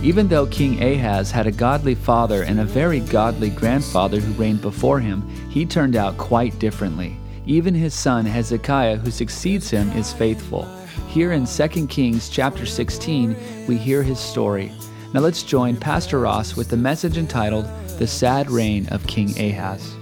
[0.00, 4.62] Even though King Ahaz had a godly father and a very godly grandfather who reigned
[4.62, 7.16] before him, he turned out quite differently.
[7.46, 10.68] Even his son Hezekiah, who succeeds him, is faithful.
[11.08, 13.34] Here in 2 Kings chapter 16,
[13.66, 14.70] we hear his story.
[15.14, 17.66] Now let's join Pastor Ross with the message entitled
[17.98, 19.96] The Sad Reign of King Ahaz.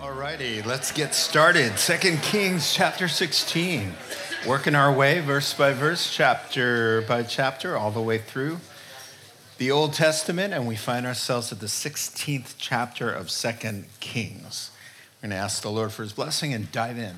[0.00, 1.78] Alrighty, let's get started.
[1.78, 3.92] Second Kings chapter 16.
[4.46, 8.60] Working our way verse by verse, chapter by chapter, all the way through
[9.58, 14.70] the Old Testament, and we find ourselves at the 16th chapter of Second Kings.
[15.20, 17.16] We're going to ask the Lord for his blessing and dive in.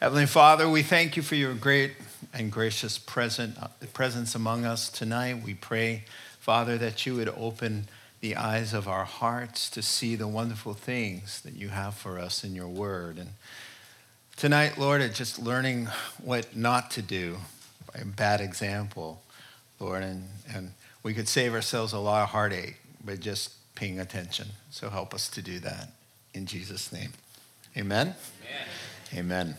[0.00, 1.92] Heavenly Father, we thank you for your great
[2.32, 5.42] and gracious uh, presence among us tonight.
[5.44, 6.04] We pray,
[6.40, 7.86] Father, that you would open
[8.20, 12.44] the eyes of our hearts to see the wonderful things that you have for us
[12.44, 13.18] in your word.
[13.18, 13.32] And
[14.38, 15.88] tonight, Lord, it's just learning
[16.22, 17.38] what not to do,
[17.94, 19.20] a bad example,
[19.80, 20.72] Lord, and, and
[21.02, 24.48] we could save ourselves a lot of heartache by just paying attention.
[24.70, 25.90] So help us to do that
[26.34, 27.10] in Jesus' name.
[27.76, 28.14] Amen.
[29.12, 29.24] Amen.
[29.26, 29.56] Amen.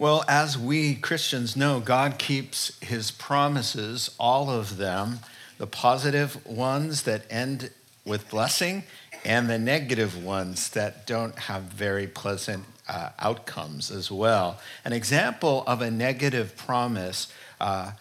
[0.00, 5.20] Well, as we Christians know, God keeps his promises, all of them,
[5.58, 7.70] the positive ones that end
[8.04, 8.82] with blessing
[9.24, 14.58] and the negative ones that don't have very pleasant uh, outcomes as well.
[14.84, 17.92] An example of a negative promise uh,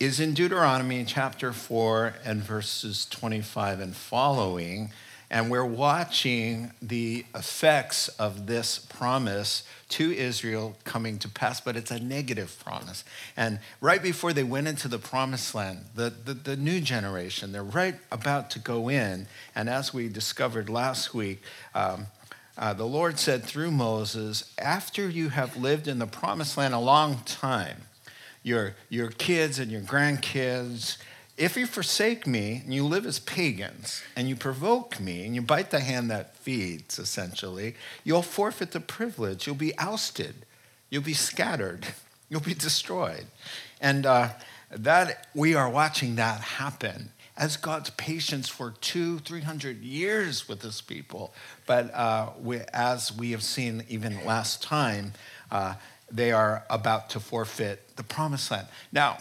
[0.00, 4.90] is in Deuteronomy chapter 4 and verses 25 and following.
[5.30, 11.90] And we're watching the effects of this promise to Israel coming to pass, but it's
[11.90, 13.04] a negative promise.
[13.36, 17.64] And right before they went into the promised land, the, the, the, new generation, they're
[17.64, 19.26] right about to go in.
[19.54, 21.42] And as we discovered last week,
[21.74, 22.06] um,
[22.56, 26.78] uh, the Lord said through Moses, after you have lived in the promised land a
[26.78, 27.82] long time,
[28.42, 30.98] your, your kids and your grandkids,
[31.36, 35.42] if you forsake me and you live as pagans and you provoke me and you
[35.42, 39.46] bite the hand that feeds, essentially, you'll forfeit the privilege.
[39.46, 40.46] You'll be ousted.
[40.90, 41.88] You'll be scattered.
[42.28, 43.26] You'll be destroyed.
[43.80, 44.28] And uh,
[44.70, 50.62] that we are watching that happen as God's patience for two, three hundred years with
[50.62, 51.34] His people.
[51.66, 55.12] But uh, we, as we have seen even last time,
[55.50, 55.74] uh,
[56.10, 58.68] they are about to forfeit the promised land.
[58.92, 59.18] Now,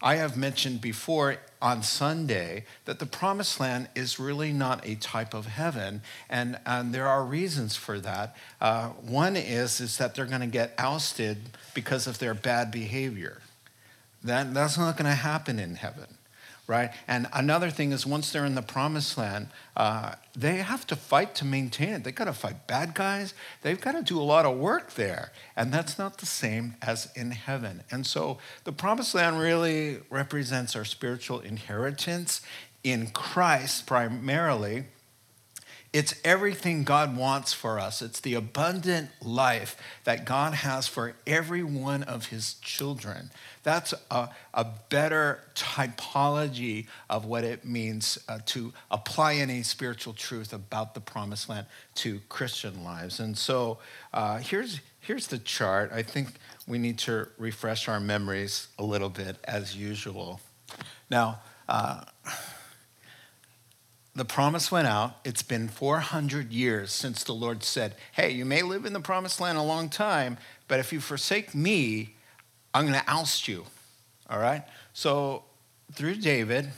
[0.00, 5.34] I have mentioned before on Sunday that the promised land is really not a type
[5.34, 8.36] of heaven, and, and there are reasons for that.
[8.60, 11.38] Uh, one is, is that they're going to get ousted
[11.74, 13.42] because of their bad behavior.
[14.22, 16.17] That, that's not going to happen in heaven
[16.68, 16.90] right?
[17.08, 21.34] And another thing is once they're in the promised land, uh, they have to fight
[21.36, 22.04] to maintain it.
[22.04, 23.32] They've got to fight bad guys.
[23.62, 25.32] They've got to do a lot of work there.
[25.56, 27.82] And that's not the same as in heaven.
[27.90, 32.42] And so the promised land really represents our spiritual inheritance
[32.84, 34.84] in Christ primarily.
[35.90, 38.02] It's everything God wants for us.
[38.02, 39.74] It's the abundant life
[40.04, 43.30] that God has for every one of his children.
[43.68, 50.54] That's a, a better typology of what it means uh, to apply any spiritual truth
[50.54, 53.20] about the promised land to Christian lives.
[53.20, 53.76] And so
[54.14, 55.90] uh, here's, here's the chart.
[55.92, 56.28] I think
[56.66, 60.40] we need to refresh our memories a little bit as usual.
[61.10, 62.04] Now, uh,
[64.14, 65.18] the promise went out.
[65.26, 69.42] It's been 400 years since the Lord said, Hey, you may live in the promised
[69.42, 72.14] land a long time, but if you forsake me,
[72.78, 73.64] I'm going to oust you.
[74.30, 74.62] All right?
[74.92, 75.42] So,
[75.94, 76.68] through David,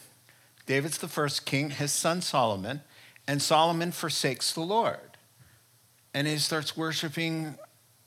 [0.64, 2.80] David's the first king, his son Solomon,
[3.28, 5.18] and Solomon forsakes the Lord.
[6.14, 7.56] And he starts worshiping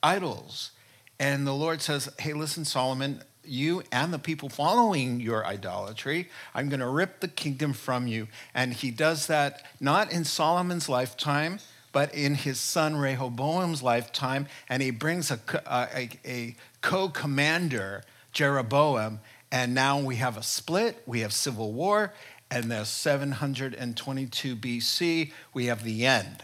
[0.01, 0.71] idols.
[1.19, 6.29] And the Lord says, Hey, listen, Solomon, you and the people following your idolatry.
[6.55, 8.27] I'm going to rip the kingdom from you.
[8.55, 11.59] And he does that not in Solomon's lifetime,
[11.93, 14.47] but in his son Rehoboam's lifetime.
[14.67, 18.03] And he brings a, a, a co commander,
[18.33, 19.21] Jeroboam.
[19.51, 22.11] And now we have a split, we have civil war.
[22.51, 26.43] And the 722 BC, we have the end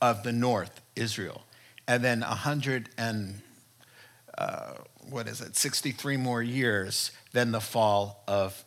[0.00, 1.42] of the north, Israel.
[1.86, 3.42] And then 100 and
[4.38, 4.74] uh,
[5.10, 8.64] what is it, 63 more years than the fall of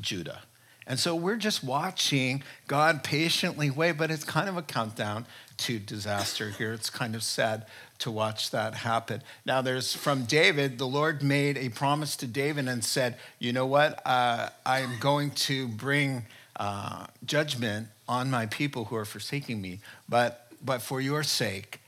[0.00, 0.42] Judah.
[0.86, 5.26] And so we're just watching God patiently wait, but it's kind of a countdown
[5.56, 6.72] to disaster here.
[6.72, 7.66] It's kind of sad
[8.00, 9.22] to watch that happen.
[9.46, 13.66] Now, there's from David, the Lord made a promise to David and said, You know
[13.66, 14.02] what?
[14.04, 16.26] Uh, I'm going to bring
[16.56, 21.80] uh, judgment on my people who are forsaking me, but, but for your sake,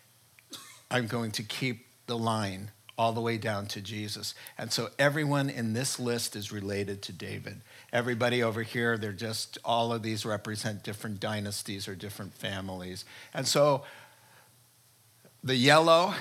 [0.91, 4.35] I'm going to keep the line all the way down to Jesus.
[4.57, 7.61] And so everyone in this list is related to David.
[7.93, 13.05] Everybody over here, they're just, all of these represent different dynasties or different families.
[13.33, 13.85] And so
[15.45, 16.15] the yellow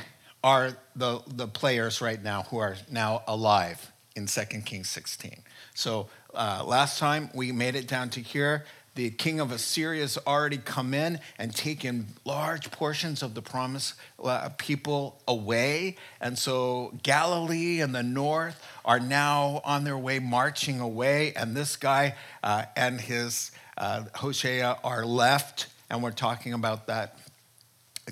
[0.43, 5.41] are the, the players right now who are now alive in 2 Kings 16.
[5.73, 8.65] So uh, last time we made it down to here
[8.95, 13.95] the king of Assyria has already come in and taken large portions of the promised
[14.23, 15.97] uh, people away.
[16.21, 21.33] And so Galilee and the north are now on their way marching away.
[21.33, 25.67] And this guy uh, and his uh, Hosea are left.
[25.89, 27.17] And we're talking about that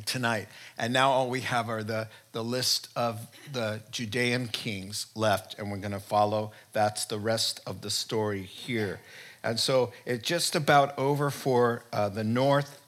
[0.06, 0.48] tonight.
[0.78, 5.58] And now all we have are the, the list of the Judean kings left.
[5.58, 6.52] And we're going to follow.
[6.74, 9.00] That's the rest of the story here.
[9.44, 12.80] And so it's just about over for uh, the north,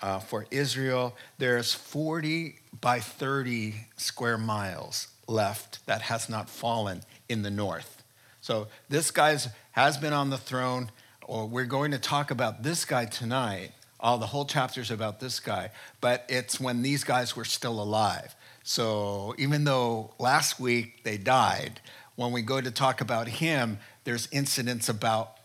[0.00, 1.16] uh, for Israel.
[1.38, 8.02] There's 40 by 30 square miles left that has not fallen in the north.
[8.40, 9.38] So this guy
[9.72, 10.90] has been on the throne,
[11.22, 13.70] or we're going to talk about this guy tonight.
[13.98, 15.70] All the whole chapter's about this guy,
[16.02, 18.36] but it's when these guys were still alive.
[18.62, 21.80] So even though last week they died,
[22.16, 25.38] when we go to talk about him, there's incidents about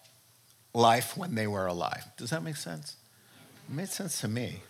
[0.73, 2.05] life when they were alive.
[2.17, 2.95] Does that make sense?
[3.67, 4.61] It made sense to me,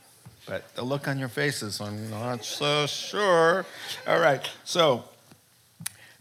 [0.46, 3.66] but the look on your faces, I'm not so sure.
[4.08, 5.06] All right, so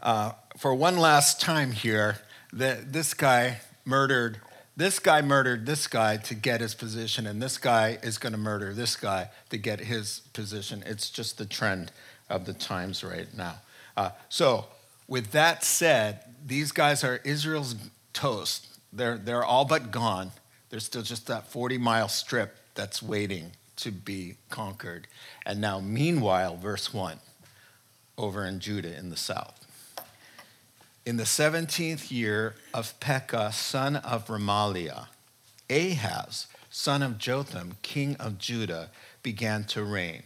[0.00, 2.18] uh, for one last time here,
[2.52, 4.40] the, this guy murdered.
[4.76, 8.38] This guy murdered this guy to get his position, and this guy is going to
[8.38, 10.84] murder this guy to get his position.
[10.86, 11.90] It's just the trend
[12.30, 13.56] of the times right now.
[13.96, 14.66] Uh, so,
[15.08, 17.74] with that said, these guys are Israel's
[18.12, 18.67] toast.
[18.92, 20.32] They're, they're all but gone.
[20.70, 25.06] There's still just that 40 mile strip that's waiting to be conquered.
[25.46, 27.18] And now, meanwhile, verse 1,
[28.16, 29.64] over in Judah in the south.
[31.06, 35.06] In the 17th year of Pekah, son of Remaliah,
[35.70, 38.90] Ahaz, son of Jotham, king of Judah,
[39.22, 40.24] began to reign.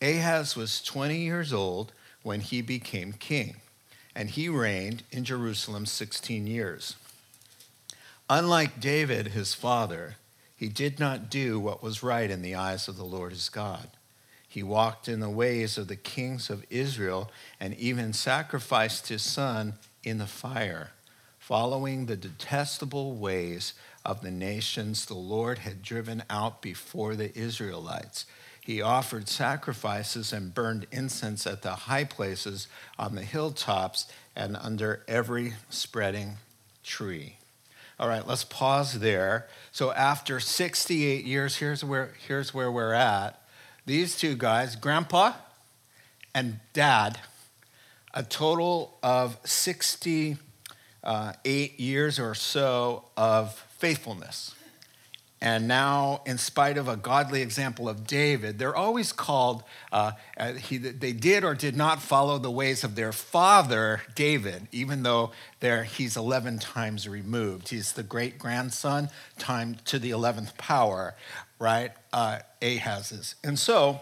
[0.00, 3.56] Ahaz was 20 years old when he became king,
[4.14, 6.96] and he reigned in Jerusalem 16 years.
[8.34, 10.16] Unlike David, his father,
[10.56, 13.90] he did not do what was right in the eyes of the Lord his God.
[14.48, 17.30] He walked in the ways of the kings of Israel
[17.60, 20.92] and even sacrificed his son in the fire,
[21.38, 28.24] following the detestable ways of the nations the Lord had driven out before the Israelites.
[28.62, 32.66] He offered sacrifices and burned incense at the high places
[32.98, 36.38] on the hilltops and under every spreading
[36.82, 37.36] tree.
[38.02, 39.46] All right, let's pause there.
[39.70, 43.40] So after 68 years, here's where, here's where we're at.
[43.86, 45.34] These two guys, grandpa
[46.34, 47.20] and dad,
[48.12, 50.36] a total of 68
[51.78, 54.56] years or so of faithfulness.
[55.42, 60.52] And now, in spite of a godly example of David, they're always called, uh, uh,
[60.52, 65.32] he, they did or did not follow the ways of their father, David, even though
[65.60, 67.70] he's 11 times removed.
[67.70, 71.16] He's the great grandson, time to the 11th power,
[71.58, 71.90] right?
[72.12, 73.34] Uh, Ahaz's.
[73.42, 74.00] And so,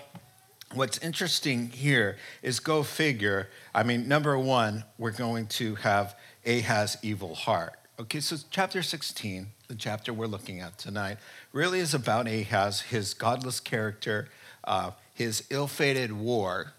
[0.75, 3.49] what's interesting here is go figure.
[3.75, 6.15] I mean, number one, we're going to have
[6.45, 7.79] Ahaz evil heart.
[7.99, 11.17] Okay, so chapter 16 the chapter we're looking at tonight,
[11.53, 14.29] really is about Ahaz, his godless character,
[14.65, 16.73] uh, his ill fated war,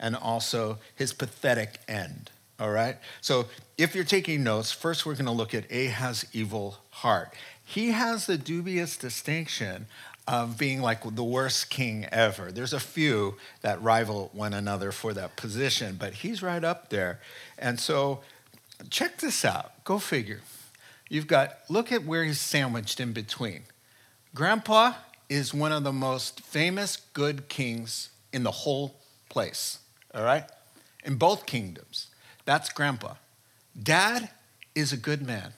[0.00, 2.32] and also his pathetic end.
[2.58, 2.96] All right?
[3.20, 3.46] So
[3.78, 7.32] if you're taking notes, first we're going to look at Ahaz's evil heart.
[7.64, 9.86] He has the dubious distinction
[10.26, 12.50] of being like the worst king ever.
[12.50, 17.20] There's a few that rival one another for that position, but he's right up there.
[17.58, 18.22] And so
[18.90, 19.84] check this out.
[19.84, 20.40] Go figure.
[21.14, 23.62] You've got, look at where he's sandwiched in between.
[24.34, 24.94] Grandpa
[25.28, 28.96] is one of the most famous good kings in the whole
[29.28, 29.78] place,
[30.12, 30.42] all right?
[31.04, 32.08] In both kingdoms.
[32.46, 33.14] That's grandpa.
[33.80, 34.28] Dad
[34.74, 35.52] is a good man.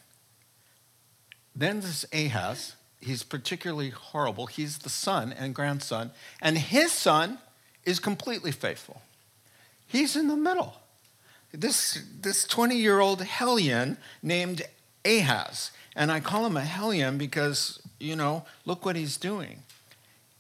[1.55, 2.77] Then there's Ahaz.
[3.01, 4.49] He's particularly horrible.
[4.49, 6.11] He's the son and grandson,
[6.43, 7.39] and his son
[7.83, 9.01] is completely faithful.
[9.87, 10.75] He's in the middle.
[11.51, 14.61] This, this 20 year old hellion named
[15.07, 15.71] Ahaz.
[15.95, 19.63] And I call him a hellion because, you know, look what he's doing.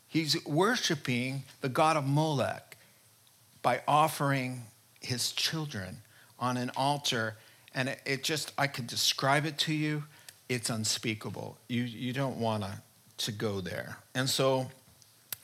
[0.08, 2.76] He's worshiping the god of Molech
[3.62, 4.62] by offering
[5.00, 5.98] his children
[6.38, 7.36] on an altar.
[7.74, 10.04] And it, it just, I could describe it to you.
[10.48, 11.56] It's unspeakable.
[11.68, 12.80] You, you don't want to,
[13.18, 13.98] to go there.
[14.14, 14.70] And so,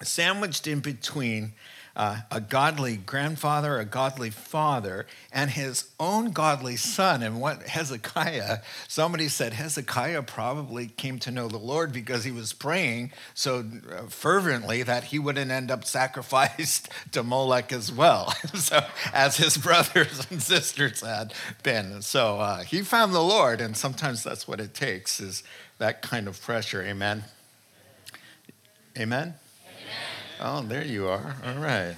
[0.02, 1.52] sandwiched in between
[1.94, 7.22] uh, a godly grandfather, a godly father, and his own godly son.
[7.22, 8.58] And what Hezekiah,
[8.88, 14.02] somebody said Hezekiah probably came to know the Lord because he was praying so uh,
[14.08, 20.26] fervently that he wouldn't end up sacrificed to Molech as well, so as his brothers
[20.30, 22.02] and sisters had been.
[22.02, 25.42] So uh, he found the Lord, and sometimes that's what it takes is
[25.78, 26.82] that kind of pressure.
[26.82, 27.24] Amen.
[28.98, 29.34] Amen.
[30.44, 31.36] Oh, there you are.
[31.46, 31.94] All right.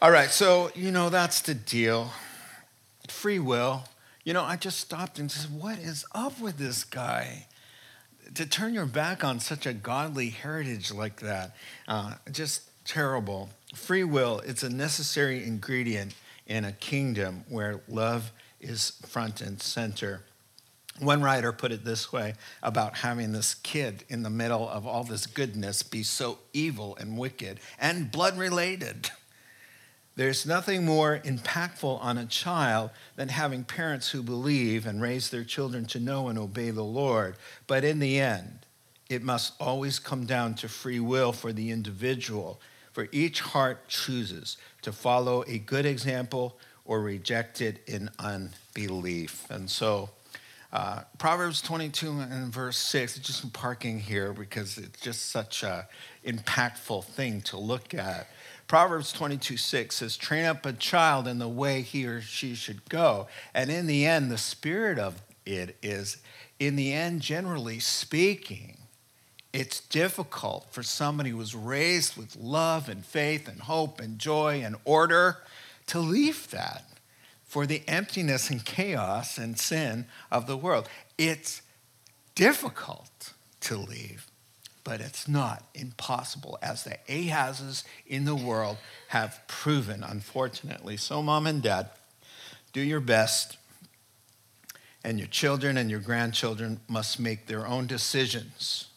[0.00, 2.12] All right, so, you know, that's the deal.
[3.08, 3.84] Free will.
[4.24, 7.46] You know, I just stopped and said, what is up with this guy?
[8.32, 11.54] To turn your back on such a godly heritage like that,
[11.86, 13.50] uh, just terrible.
[13.74, 16.14] Free will, it's a necessary ingredient
[16.46, 18.32] in a kingdom where love
[18.62, 20.22] is front and center.
[21.00, 25.02] One writer put it this way about having this kid in the middle of all
[25.02, 29.10] this goodness be so evil and wicked and blood related.
[30.16, 35.42] There's nothing more impactful on a child than having parents who believe and raise their
[35.42, 37.34] children to know and obey the Lord.
[37.66, 38.60] But in the end,
[39.08, 42.60] it must always come down to free will for the individual,
[42.92, 49.50] for each heart chooses to follow a good example or reject it in unbelief.
[49.50, 50.10] And so,
[50.74, 55.84] uh, Proverbs 22 and verse 6, just parking here because it's just such an
[56.26, 58.26] impactful thing to look at.
[58.66, 62.88] Proverbs 22 6 says, Train up a child in the way he or she should
[62.88, 63.28] go.
[63.54, 66.16] And in the end, the spirit of it is,
[66.58, 68.78] in the end, generally speaking,
[69.52, 74.60] it's difficult for somebody who was raised with love and faith and hope and joy
[74.64, 75.36] and order
[75.86, 76.84] to leave that
[77.54, 80.88] for the emptiness and chaos and sin of the world.
[81.16, 81.62] It's
[82.34, 84.26] difficult to leave,
[84.82, 88.78] but it's not impossible, as the Ahazes in the world
[89.10, 90.96] have proven, unfortunately.
[90.96, 91.90] So, mom and dad,
[92.72, 93.56] do your best,
[95.04, 98.88] and your children and your grandchildren must make their own decisions.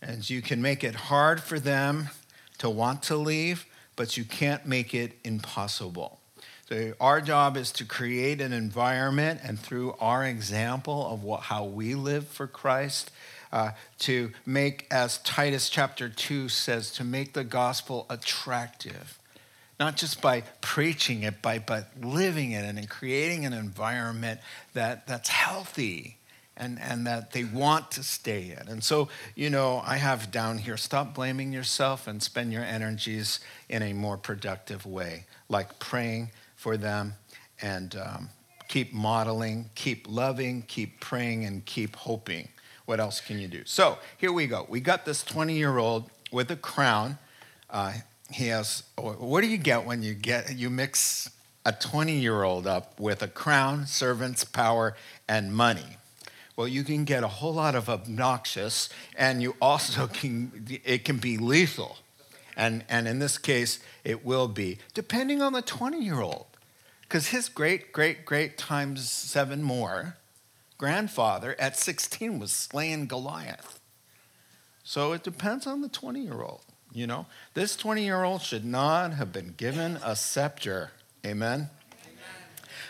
[0.00, 2.08] And you can make it hard for them
[2.56, 6.21] to want to leave, but you can't make it impossible.
[6.68, 11.64] So our job is to create an environment and through our example of what, how
[11.64, 13.10] we live for Christ,
[13.52, 19.18] uh, to make, as Titus chapter 2 says, to make the gospel attractive.
[19.78, 24.40] Not just by preaching it, by, but living it and creating an environment
[24.74, 26.16] that, that's healthy
[26.56, 28.68] and, and that they want to stay in.
[28.68, 33.40] And so, you know, I have down here stop blaming yourself and spend your energies
[33.68, 36.30] in a more productive way, like praying
[36.62, 37.14] for them
[37.60, 38.28] and um,
[38.68, 42.48] keep modeling, keep loving, keep praying, and keep hoping.
[42.86, 43.62] What else can you do?
[43.64, 44.64] So here we go.
[44.68, 47.18] We got this 20 year old with a crown.
[47.68, 47.94] Uh,
[48.30, 51.30] he has, what do you get when you get, you mix
[51.66, 54.96] a 20 year old up with a crown, servants, power,
[55.28, 55.98] and money?
[56.54, 61.16] Well, you can get a whole lot of obnoxious, and you also can, it can
[61.16, 61.98] be lethal.
[62.56, 66.46] And, and in this case, it will be, depending on the 20 year old.
[67.12, 70.16] Because his great, great, great times seven more
[70.78, 73.80] grandfather at 16 was slaying Goliath.
[74.82, 76.62] So it depends on the 20 year old.
[76.90, 80.92] You know, this 20 year old should not have been given a scepter.
[81.22, 81.68] Amen.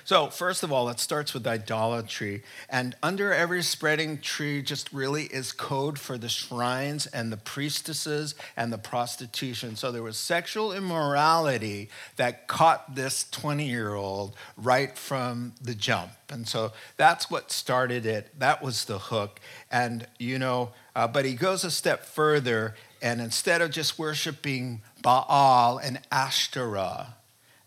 [0.05, 2.43] So, first of all, it starts with idolatry.
[2.69, 8.35] And under every spreading tree just really is code for the shrines and the priestesses
[8.57, 9.77] and the prostitution.
[9.77, 16.11] So, there was sexual immorality that caught this 20 year old right from the jump.
[16.33, 18.39] And so that's what started it.
[18.39, 19.39] That was the hook.
[19.71, 22.75] And, you know, uh, but he goes a step further.
[23.01, 27.09] And instead of just worshiping Baal and Ashtoreth,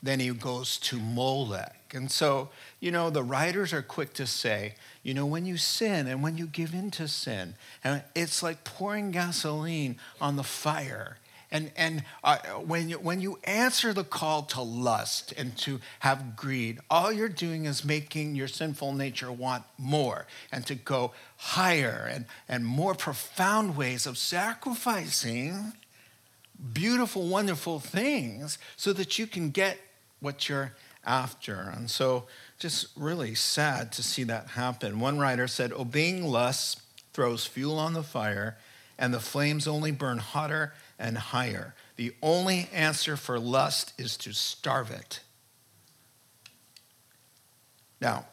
[0.02, 1.94] then he goes to Molech.
[1.94, 2.50] And so,
[2.80, 6.38] you know, the writers are quick to say, you know, when you sin and when
[6.38, 11.18] you give in to sin, and it's like pouring gasoline on the fire.
[11.52, 16.36] And, and uh, when, you, when you answer the call to lust and to have
[16.36, 22.10] greed, all you're doing is making your sinful nature want more and to go higher
[22.12, 25.74] and, and more profound ways of sacrificing
[26.74, 29.78] beautiful, wonderful things so that you can get
[30.26, 30.74] what you're
[31.06, 31.72] after.
[31.74, 32.26] And so,
[32.60, 35.00] just really sad to see that happen.
[35.00, 36.82] One writer said, Obeying lust
[37.14, 38.58] throws fuel on the fire,
[38.98, 41.76] and the flames only burn hotter and higher.
[41.96, 45.22] The only answer for lust is to starve it.
[48.02, 48.26] Now,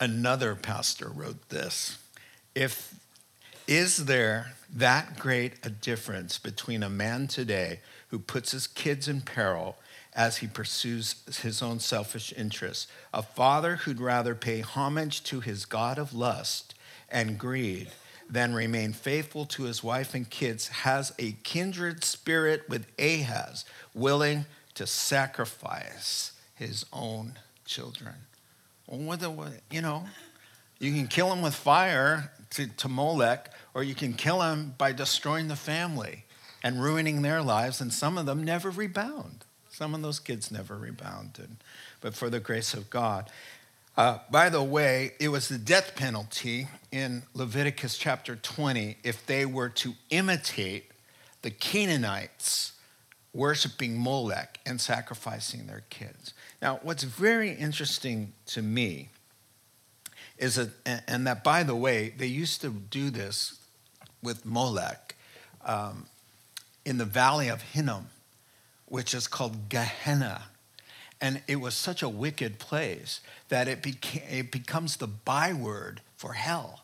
[0.00, 1.98] another pastor wrote this
[2.54, 2.94] If
[3.66, 9.20] is there that great a difference between a man today who puts his kids in
[9.20, 9.76] peril
[10.14, 15.64] as he pursues his own selfish interests, a father who'd rather pay homage to his
[15.64, 16.74] God of lust
[17.08, 17.88] and greed
[18.30, 24.46] than remain faithful to his wife and kids, has a kindred spirit with Ahaz, willing
[24.74, 28.14] to sacrifice his own children.
[28.88, 30.04] You know,
[30.78, 34.92] you can kill him with fire to, to Molech, or you can kill him by
[34.92, 36.24] destroying the family
[36.62, 39.43] and ruining their lives, and some of them never rebound.
[39.74, 41.56] Some of those kids never rebounded,
[42.00, 43.28] but for the grace of God.
[43.96, 49.44] Uh, by the way, it was the death penalty in Leviticus chapter 20 if they
[49.44, 50.92] were to imitate
[51.42, 52.74] the Canaanites
[53.32, 56.34] worshiping Molech and sacrificing their kids.
[56.62, 59.08] Now, what's very interesting to me
[60.38, 60.70] is that,
[61.08, 63.58] and that by the way, they used to do this
[64.22, 65.16] with Molech
[65.64, 66.06] um,
[66.84, 68.06] in the valley of Hinnom,
[68.86, 70.44] which is called Gehenna.
[71.20, 76.34] And it was such a wicked place that it, became, it becomes the byword for
[76.34, 76.82] hell,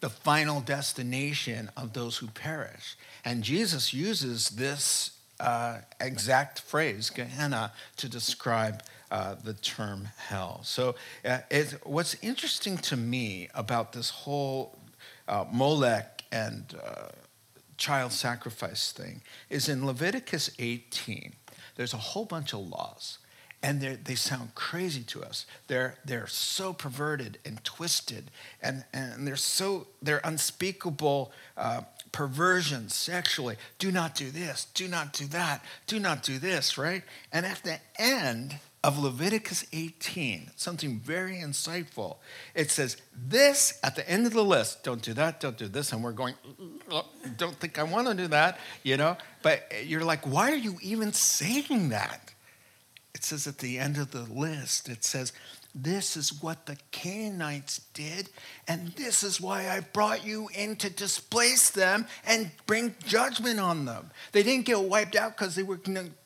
[0.00, 2.96] the final destination of those who perish.
[3.24, 10.60] And Jesus uses this uh, exact phrase, Gehenna, to describe uh, the term hell.
[10.64, 11.38] So, uh,
[11.84, 14.78] what's interesting to me about this whole
[15.28, 17.08] uh, Molech and uh,
[17.76, 21.34] child sacrifice thing is in Leviticus 18,
[21.76, 23.18] there's a whole bunch of laws.
[23.62, 25.44] And they sound crazy to us.
[25.66, 28.30] They're, they're so perverted and twisted,
[28.62, 31.80] and, and they're so they're unspeakable uh,
[32.12, 33.56] perversion sexually.
[33.78, 37.02] Do not do this, do not do that, do not do this, right?
[37.32, 42.18] And at the end of Leviticus 18, something very insightful,
[42.54, 45.92] it says, This at the end of the list, don't do that, don't do this.
[45.92, 46.34] And we're going,
[47.36, 49.16] Don't think I want to do that, you know?
[49.42, 52.32] But you're like, Why are you even saying that?
[53.12, 55.32] It says at the end of the list, it says,
[55.74, 58.30] this is what the Canaanites did,
[58.66, 63.84] and this is why I brought you in to displace them and bring judgment on
[63.84, 64.10] them.
[64.32, 65.78] They didn't get wiped out because they were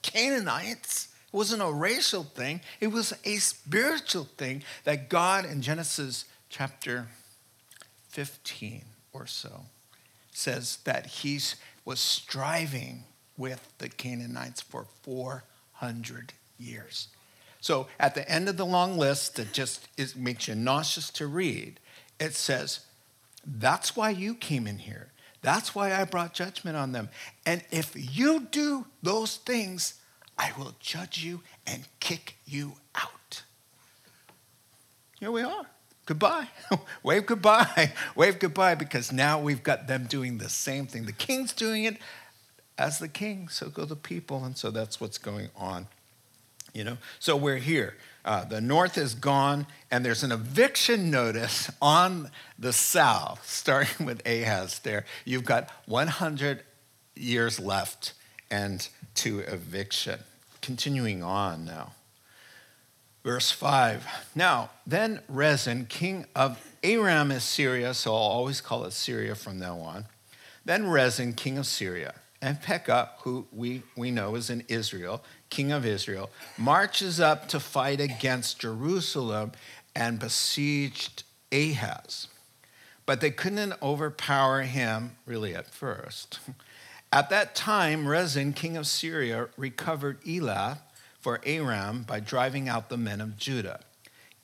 [0.03, 1.09] Canaanites.
[1.33, 7.07] It wasn't a racial thing, it was a spiritual thing that God in Genesis chapter
[8.09, 9.63] 15 or so
[10.33, 11.39] says that he
[11.85, 13.05] was striving
[13.37, 17.09] with the Canaanites for 400 years.
[17.61, 21.27] So at the end of the long list that just is, makes you nauseous to
[21.27, 21.79] read,
[22.19, 22.81] it says,
[23.47, 25.09] That's why you came in here.
[25.43, 27.09] That's why I brought judgment on them.
[27.47, 30.00] And if you do those things,
[30.41, 33.43] I will judge you and kick you out.
[35.19, 35.67] Here we are.
[36.07, 36.49] Goodbye.
[37.03, 37.93] Wave goodbye.
[38.17, 41.05] Wave goodbye because now we've got them doing the same thing.
[41.05, 41.99] The king's doing it
[42.79, 44.43] as the king, so go the people.
[44.43, 45.89] And so that's what's going on
[46.73, 51.71] you know so we're here uh, the north is gone and there's an eviction notice
[51.81, 56.63] on the south starting with ahaz there you've got 100
[57.17, 58.13] years left
[58.51, 60.21] and to eviction
[60.61, 61.93] continuing on now
[63.23, 68.93] verse 5 now then rezin king of aram is syria so i'll always call it
[68.93, 70.07] syria from now on
[70.65, 75.73] then rezin king of syria and Pekah, who we, we know is in Israel, king
[75.73, 79.53] of Israel, marches up to fight against Jerusalem
[79.95, 82.29] and besieged Ahaz.
[83.05, 86.41] But they couldn't overpower him really at first.
[87.13, 90.79] At that time, Rezin, king of Syria, recovered Elath
[91.21, 93.81] for Aram by driving out the men of Judah.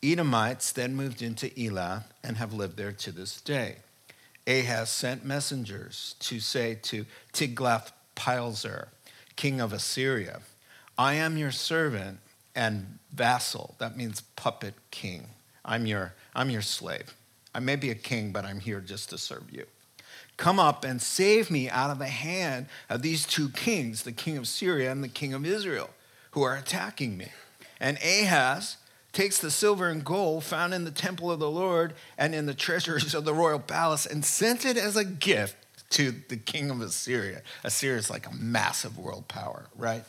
[0.03, 3.77] Edomites then moved into Elath and have lived there to this day.
[4.49, 8.89] Ahaz sent messengers to say to Tiglath-Pileser,
[9.37, 10.41] king of Assyria,
[10.99, 12.19] I am your servant
[12.55, 13.77] and vassal.
[13.79, 15.29] That means puppet king.
[15.65, 17.15] I'm your, I'm your slave.
[17.55, 19.67] I may be a king, but I'm here just to serve you.
[20.37, 24.37] Come up and save me out of the hand of these two kings, the king
[24.37, 25.91] of Syria and the king of Israel,
[26.33, 27.29] who are attacking me.
[27.81, 28.77] And Ahaz
[29.13, 32.55] takes the silver and gold found in the temple of the Lord and in the
[32.55, 35.57] treasuries of the royal palace and sent it as a gift
[35.91, 37.43] to the king of Assyria.
[37.65, 40.05] Assyria is like a massive world power, right?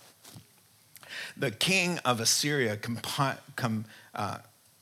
[1.37, 4.39] The king of Assyria compi- com, uh,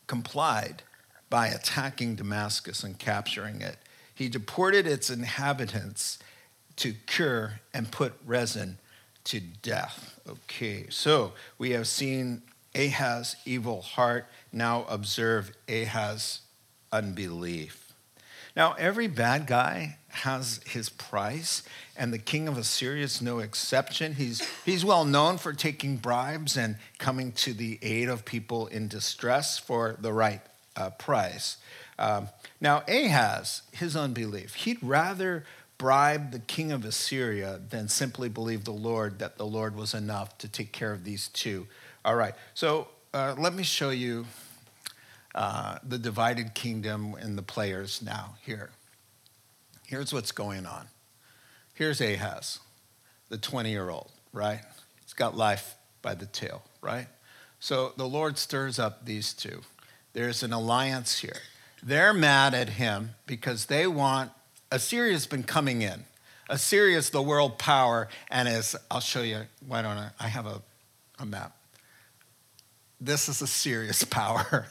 [0.07, 0.81] complied
[1.29, 3.77] by attacking Damascus and capturing it.
[4.15, 6.17] He deported its inhabitants
[6.77, 8.77] to Kir and put Rezin
[9.25, 10.19] to death.
[10.27, 12.41] Okay, so we have seen
[12.73, 14.27] Ahaz's evil heart.
[14.51, 16.41] Now observe Ahaz's
[16.91, 17.93] unbelief.
[18.55, 21.61] Now, every bad guy has his price,
[21.97, 24.13] and the king of Assyria is no exception.
[24.13, 28.87] He's, he's well known for taking bribes and coming to the aid of people in
[28.87, 30.39] distress for the right
[30.77, 31.57] uh, price.
[31.97, 32.29] Um,
[32.59, 35.45] now, Ahaz, his unbelief, he'd rather
[35.77, 40.37] bribe the king of Assyria than simply believe the Lord that the Lord was enough
[40.39, 41.67] to take care of these two.
[42.03, 44.25] All right, so uh, let me show you
[45.33, 48.71] uh, the divided kingdom and the players now here.
[49.85, 50.87] Here's what's going on.
[51.73, 52.59] Here's Ahaz,
[53.29, 54.61] the 20 year old, right?
[55.03, 57.07] He's got life by the tail, right?
[57.59, 59.61] So the Lord stirs up these two.
[60.13, 61.41] There's an alliance here.
[61.85, 64.31] They're mad at him because they want,
[64.71, 66.03] Assyria's been coming in.
[66.49, 70.09] Assyria is the world power, and as I'll show you, why don't I?
[70.19, 70.63] I have a,
[71.19, 71.55] a map.
[72.99, 74.67] This is a serious power,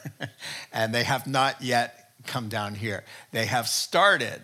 [0.73, 3.05] and they have not yet come down here.
[3.31, 4.41] They have started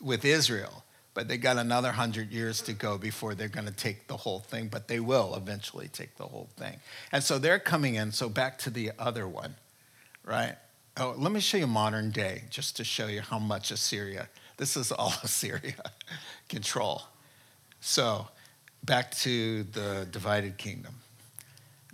[0.00, 4.06] with Israel, but they got another hundred years to go before they're going to take
[4.08, 6.76] the whole thing, but they will eventually take the whole thing.
[7.12, 8.12] And so they're coming in.
[8.12, 9.56] So back to the other one,
[10.24, 10.56] right?
[10.98, 14.28] Oh, let me show you modern day just to show you how much Assyria,
[14.58, 15.74] this is all Assyria
[16.50, 17.02] control.
[17.80, 18.28] So
[18.84, 20.96] back to the divided kingdom.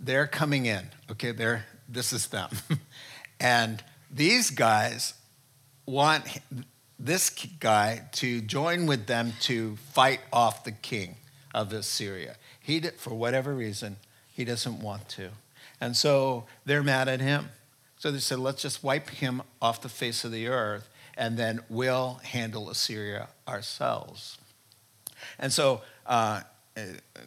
[0.01, 1.31] They're coming in, okay?
[1.31, 2.49] They're, this is them.
[3.39, 3.81] and
[4.11, 5.13] these guys
[5.85, 6.25] want
[6.99, 11.15] this guy to join with them to fight off the king
[11.55, 12.35] of Assyria.
[12.59, 13.95] He, did, for whatever reason,
[14.27, 15.29] he doesn't want to.
[15.79, 17.49] And so they're mad at him.
[17.99, 21.59] So they said, let's just wipe him off the face of the earth, and then
[21.69, 24.37] we'll handle Assyria ourselves.
[25.37, 26.41] And so uh,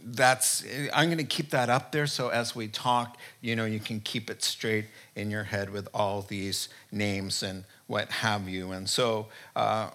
[0.03, 3.81] that's, I'm going to keep that up there so as we talk, you know, you
[3.81, 8.73] can keep it straight in your head with all these names and what have you.
[8.73, 9.91] And so uh,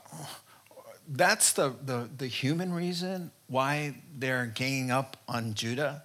[1.08, 6.04] that's the, the, the human reason why they're ganging up on Judah.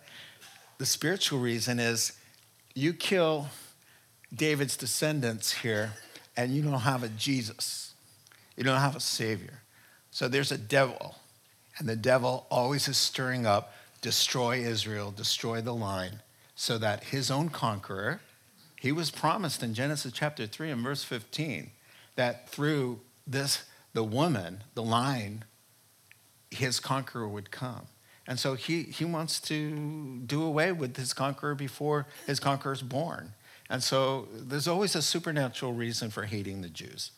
[0.79, 2.13] The spiritual reason is
[2.75, 3.49] you kill
[4.35, 5.93] David's descendants here,
[6.37, 7.95] and you don't have a Jesus.
[8.57, 9.63] You don't have a Savior.
[10.11, 11.17] So there's a devil,
[11.79, 16.21] and the devil always is stirring up destroy Israel, destroy the line,
[16.55, 18.21] so that his own conqueror,
[18.79, 21.71] he was promised in Genesis chapter 3 and verse 15
[22.17, 23.65] that through this,
[23.95, 25.45] the woman, the line,
[26.51, 27.87] his conqueror would come.
[28.27, 32.83] And so he, he wants to do away with his conqueror before his conqueror is
[32.83, 33.33] born.
[33.73, 37.11] And so there's always a supernatural reason for hating the Jews.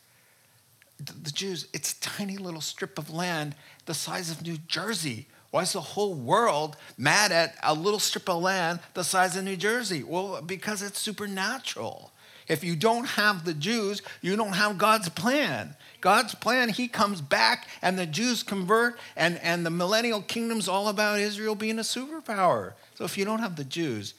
[1.01, 5.27] The Jews, it's a tiny little strip of land the size of New Jersey.
[5.51, 9.43] Why is the whole world mad at a little strip of land the size of
[9.43, 10.05] New Jersey?
[10.05, 12.13] Well, because it's supernatural.
[12.47, 15.75] If you don't have the Jews, you don't have God's plan.
[16.01, 20.87] God's plan, He comes back and the Jews convert, and, and the millennial kingdom's all
[20.87, 22.75] about Israel being a superpower.
[22.95, 24.15] So if you don't have the Jews,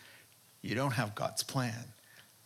[0.62, 1.94] you don't have God's plan.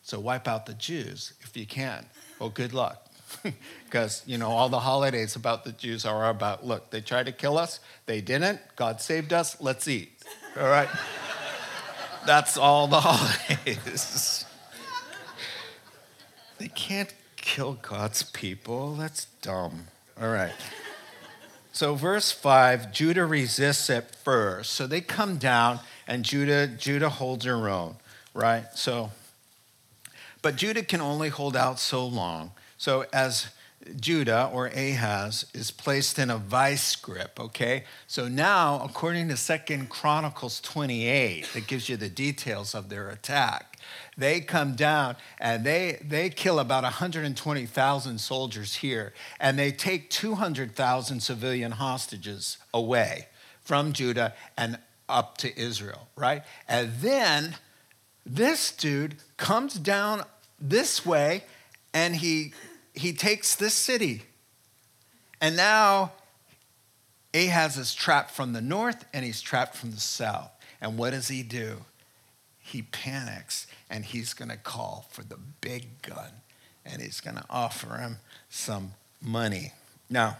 [0.09, 2.03] So wipe out the Jews if you can.
[2.39, 3.05] Well, good luck.
[3.85, 7.31] Because, you know, all the holidays about the Jews are about look, they tried to
[7.31, 10.11] kill us, they didn't, God saved us, let's eat.
[10.55, 10.89] All right?
[12.25, 14.45] That's all the holidays.
[16.59, 18.93] They can't kill God's people.
[18.93, 19.87] That's dumb.
[20.21, 20.53] All right.
[21.71, 24.73] So verse 5, Judah resists at first.
[24.73, 27.95] So they come down and Judah Judah holds her own,
[28.35, 28.65] right?
[28.75, 29.09] So
[30.41, 32.51] but Judah can only hold out so long.
[32.77, 33.49] So as
[33.99, 37.85] Judah or Ahaz is placed in a vice grip, okay?
[38.07, 43.77] So now, according to Second Chronicles 28, that gives you the details of their attack,
[44.17, 51.21] they come down and they, they kill about 120,000 soldiers here, and they take 200,000
[51.21, 53.27] civilian hostages away
[53.61, 56.43] from Judah and up to Israel, right?
[56.67, 57.55] And then
[58.29, 60.23] this dude comes down
[60.61, 61.43] this way
[61.93, 62.53] and he,
[62.93, 64.23] he takes this city.
[65.41, 66.11] And now
[67.33, 70.51] Ahaz is trapped from the north and he's trapped from the south.
[70.79, 71.85] And what does he do?
[72.59, 76.31] He panics and he's going to call for the big gun
[76.85, 78.17] and he's going to offer him
[78.49, 79.73] some money.
[80.07, 80.37] Now,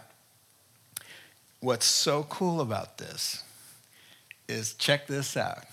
[1.58, 3.42] what's so cool about this
[4.48, 5.64] is check this out.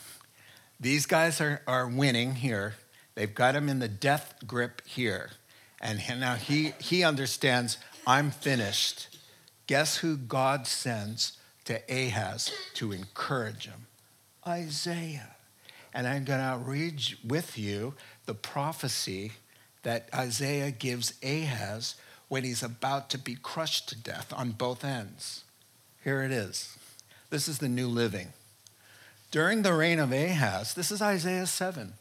[0.79, 2.75] These guys are, are winning here
[3.17, 5.31] They've got him in the death grip here.
[5.81, 9.17] And now he, he understands, I'm finished.
[9.65, 11.35] Guess who God sends
[11.65, 13.87] to Ahaz to encourage him?
[14.45, 15.35] Isaiah.
[15.95, 17.95] And I'm going to read with you
[18.27, 19.31] the prophecy
[19.81, 21.95] that Isaiah gives Ahaz
[22.27, 25.43] when he's about to be crushed to death on both ends.
[26.03, 26.77] Here it is.
[27.31, 28.27] This is the New Living.
[29.29, 31.93] During the reign of Ahaz, this is Isaiah 7.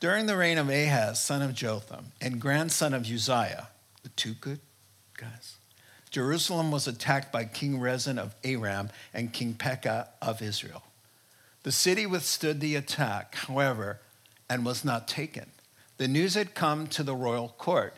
[0.00, 3.68] During the reign of Ahaz, son of Jotham, and grandson of Uzziah,
[4.02, 4.60] the two good
[5.16, 5.56] guys,
[6.10, 10.82] Jerusalem was attacked by King Rezin of Aram and King Pekah of Israel.
[11.62, 13.98] The city withstood the attack, however,
[14.48, 15.50] and was not taken.
[15.96, 17.94] The news had come to the royal court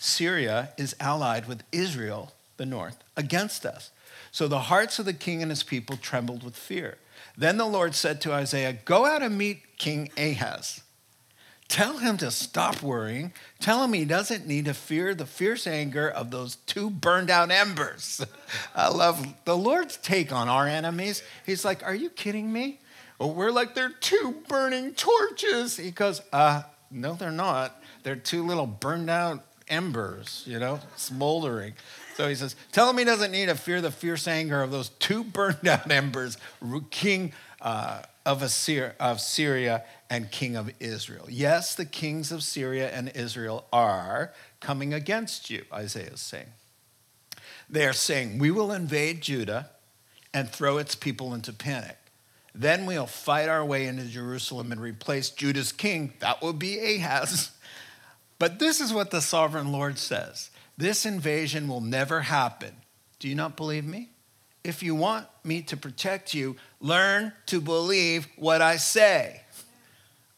[0.00, 3.90] Syria is allied with Israel, the north, against us.
[4.30, 6.98] So the hearts of the king and his people trembled with fear.
[7.38, 10.82] Then the Lord said to Isaiah, Go out and meet King Ahaz.
[11.68, 13.32] Tell him to stop worrying.
[13.60, 17.52] Tell him he doesn't need to fear the fierce anger of those two burned out
[17.52, 18.24] embers.
[18.74, 21.22] I love the Lord's take on our enemies.
[21.46, 22.80] He's like, Are you kidding me?
[23.20, 25.76] Well, we're like, They're two burning torches.
[25.76, 27.80] He goes, Uh, no, they're not.
[28.02, 31.74] They're two little burned out embers, you know, smoldering.
[32.18, 34.88] So he says, Tell him he doesn't need to fear the fierce anger of those
[34.88, 36.36] two burned out embers,
[36.90, 41.26] king uh, of, Assyria, of Syria and king of Israel.
[41.28, 46.48] Yes, the kings of Syria and Israel are coming against you, Isaiah is saying.
[47.70, 49.70] They are saying, We will invade Judah
[50.34, 51.98] and throw its people into panic.
[52.52, 56.14] Then we'll fight our way into Jerusalem and replace Judah's king.
[56.18, 57.52] That will be Ahaz.
[58.40, 62.74] But this is what the sovereign Lord says this invasion will never happen.
[63.18, 64.08] Do you not believe me?
[64.64, 69.42] If you want me to protect you, learn to believe what I say.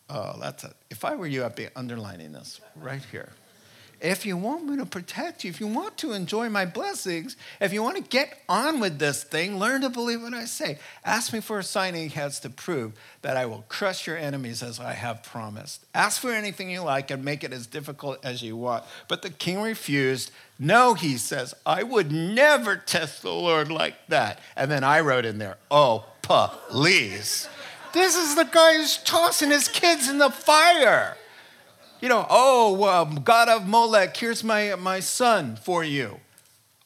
[0.09, 3.31] Oh, that's a, if I were you, I'd be underlining this right here
[4.01, 7.73] if you want me to protect you, if you want to enjoy my blessings, if
[7.73, 10.79] you want to get on with this thing, learn to believe what I say.
[11.05, 14.63] Ask me for a sign he has to prove that I will crush your enemies
[14.63, 15.85] as I have promised.
[15.95, 18.85] Ask for anything you like and make it as difficult as you want.
[19.09, 20.31] But the king refused.
[20.59, 24.41] No, he says, I would never test the Lord like that.
[24.57, 27.49] And then I wrote in there, oh, please.
[27.93, 31.17] This is the guy who's tossing his kids in the fire.
[32.01, 36.21] You know, oh, God of Molech, here's my, my son for you.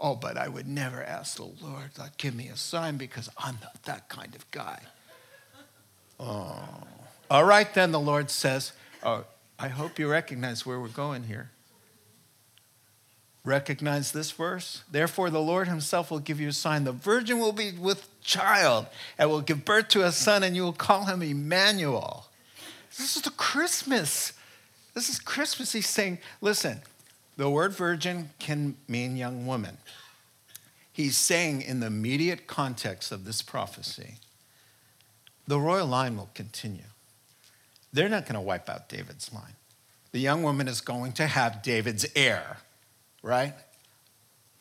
[0.00, 3.58] Oh, but I would never ask the Lord, like, give me a sign because I'm
[3.62, 4.80] not that kind of guy.
[6.18, 6.58] Oh.
[7.30, 8.72] All right, then, the Lord says,
[9.02, 9.24] oh,
[9.58, 11.50] I hope you recognize where we're going here.
[13.44, 14.82] Recognize this verse?
[14.90, 16.84] Therefore, the Lord himself will give you a sign.
[16.84, 20.62] The virgin will be with child and will give birth to a son, and you
[20.62, 22.26] will call him Emmanuel.
[22.96, 24.32] This is the Christmas
[24.94, 25.72] this is Christmas.
[25.72, 26.80] He's saying, listen,
[27.36, 29.78] the word virgin can mean young woman.
[30.92, 34.14] He's saying, in the immediate context of this prophecy,
[35.46, 36.84] the royal line will continue.
[37.92, 39.56] They're not going to wipe out David's line.
[40.12, 42.58] The young woman is going to have David's heir,
[43.22, 43.54] right?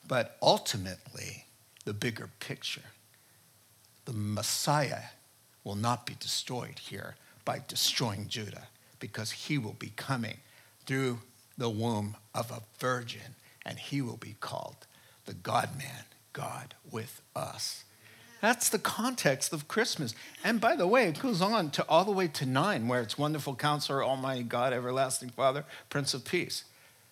[0.07, 1.45] But ultimately,
[1.85, 2.81] the bigger picture,
[4.05, 5.03] the Messiah
[5.63, 7.15] will not be destroyed here
[7.45, 8.67] by destroying Judah
[9.03, 10.37] because he will be coming
[10.85, 11.19] through
[11.57, 13.35] the womb of a virgin,
[13.65, 14.87] and he will be called
[15.25, 17.83] the God man, God with us.
[18.39, 20.15] That's the context of Christmas.
[20.41, 23.17] And by the way, it goes on to all the way to nine, where it's
[23.17, 26.63] wonderful counselor, Almighty God, everlasting Father, Prince of Peace.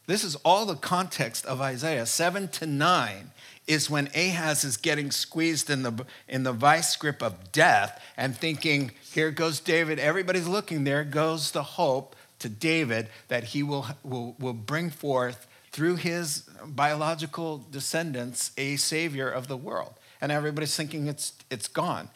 [0.08, 2.06] This is all the context of Isaiah.
[2.06, 3.32] Seven to nine
[3.68, 8.36] is when Ahaz is getting squeezed in the, in the vice grip of death and
[8.36, 10.00] thinking, here goes David.
[10.00, 10.84] Everybody's looking.
[10.84, 16.50] There goes the hope to David that he will, will, will bring forth through his
[16.66, 19.94] biological descendants a savior of the world.
[20.20, 22.10] And everybody's thinking it's, it's gone.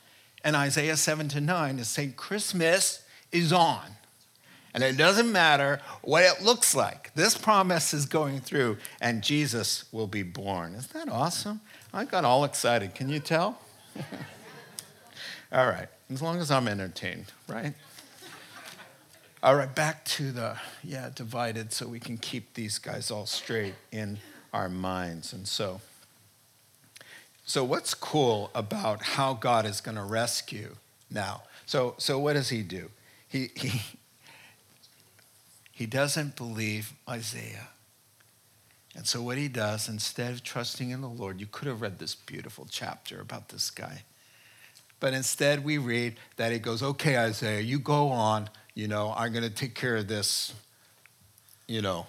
[0.43, 3.85] And Isaiah 7 to 9 is saying Christmas is on.
[4.75, 7.13] And it doesn't matter what it looks like.
[7.15, 10.75] This promise is going through, and Jesus will be born.
[10.75, 11.61] Isn't that awesome?
[11.93, 12.93] I got all excited.
[12.93, 13.57] Can you tell?
[15.53, 17.73] all right, as long as I'm entertained, right?
[19.41, 23.75] All right, back to the, yeah, divided so we can keep these guys all straight
[23.93, 24.17] in
[24.51, 25.31] our minds.
[25.31, 25.79] And so,
[27.45, 30.75] so what's cool about how God is going to rescue
[31.09, 31.43] now?
[31.65, 32.89] So, so what does he do?
[33.29, 33.81] He, he,
[35.75, 37.67] he doesn't believe Isaiah.
[38.95, 41.99] And so, what he does, instead of trusting in the Lord, you could have read
[41.99, 44.03] this beautiful chapter about this guy.
[45.01, 49.33] But instead, we read that he goes, Okay, Isaiah, you go on, you know, I'm
[49.33, 50.53] going to take care of this,
[51.67, 52.05] you know,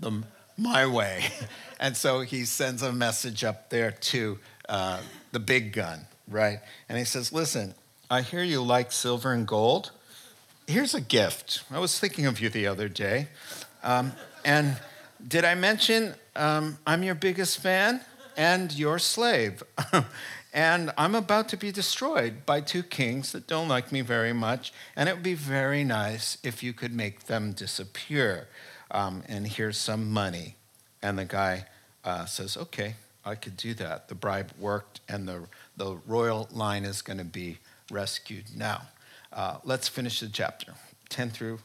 [0.00, 0.24] the,
[0.56, 1.26] my way.
[1.80, 6.58] and so he sends a message up there to uh, the big gun, right?
[6.88, 7.74] And he says, Listen,
[8.10, 9.92] I hear you like silver and gold.
[10.68, 11.64] Here's a gift.
[11.70, 13.28] I was thinking of you the other day.
[13.82, 14.12] Um,
[14.44, 14.76] and
[15.26, 18.02] did I mention um, I'm your biggest fan
[18.36, 19.62] and your slave?
[20.52, 24.74] and I'm about to be destroyed by two kings that don't like me very much.
[24.94, 28.46] And it would be very nice if you could make them disappear.
[28.90, 30.56] Um, and here's some money.
[31.00, 31.64] And the guy
[32.04, 34.08] uh, says, Okay, I could do that.
[34.08, 35.44] The bribe worked, and the,
[35.78, 37.56] the royal line is going to be
[37.90, 38.54] rescued.
[38.54, 38.82] Now,
[39.32, 40.74] uh, let's finish the chapter
[41.10, 41.58] 10 through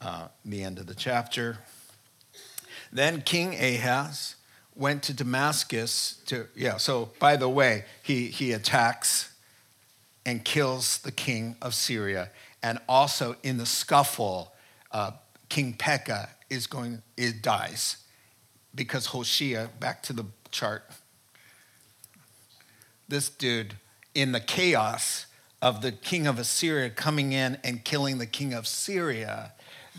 [0.00, 1.58] uh, the end of the chapter.
[2.92, 4.36] Then King Ahaz
[4.74, 9.32] went to Damascus to, yeah, so by the way, he, he attacks
[10.26, 12.30] and kills the king of Syria.
[12.62, 14.52] And also in the scuffle,
[14.90, 15.12] uh,
[15.48, 17.98] King Pekah is going, it dies
[18.74, 20.84] because Hoshea, back to the chart,
[23.08, 23.74] this dude
[24.14, 25.26] in the chaos
[25.64, 29.54] of the king of Assyria coming in and killing the king of Syria,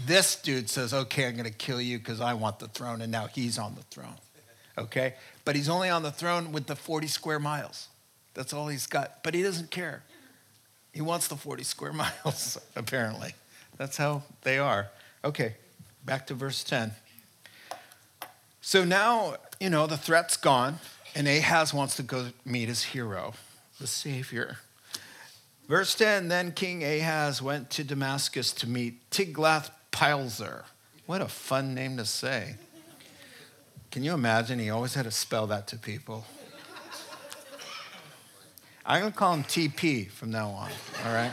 [0.06, 3.02] this dude says, Okay, I'm going to kill you because I want the throne.
[3.02, 4.14] And now he's on the throne.
[4.78, 5.16] Okay?
[5.44, 7.88] But he's only on the throne with the 40 square miles.
[8.36, 9.24] That's all he's got.
[9.24, 10.04] But he doesn't care.
[10.94, 11.94] He wants the 40 square
[12.26, 13.34] miles, apparently.
[13.78, 14.90] That's how they are.
[15.24, 15.56] Okay,
[16.06, 16.92] back to verse 10.
[18.62, 20.78] So now, you know, the threat's gone,
[21.16, 23.34] and Ahaz wants to go meet his hero,
[23.80, 24.60] the Savior.
[25.68, 30.66] Verse 10 Then King Ahaz went to Damascus to meet Tiglath-Pileser.
[31.06, 32.56] What a fun name to say.
[33.92, 34.60] Can you imagine?
[34.60, 36.26] He always had to spell that to people.
[38.86, 40.70] I'm going to call him TP from now on,
[41.06, 41.32] all right?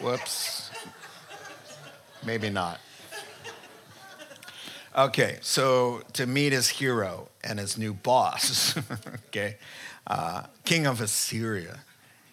[0.00, 0.70] Whoops.
[2.24, 2.80] Maybe not.
[4.96, 8.76] Okay, so to meet his hero and his new boss,
[9.28, 9.56] okay,
[10.06, 11.80] uh, king of Assyria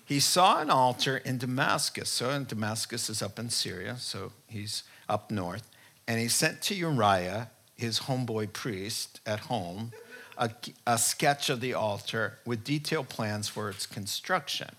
[0.07, 2.07] he saw an altar in Damascus.
[2.07, 5.69] So, in Damascus is up in Syria, so he's up north.
[6.07, 9.91] And he sent to Uriah, his homeboy priest at home,
[10.37, 10.49] a,
[10.85, 14.69] a sketch of the altar with detailed plans for its construction.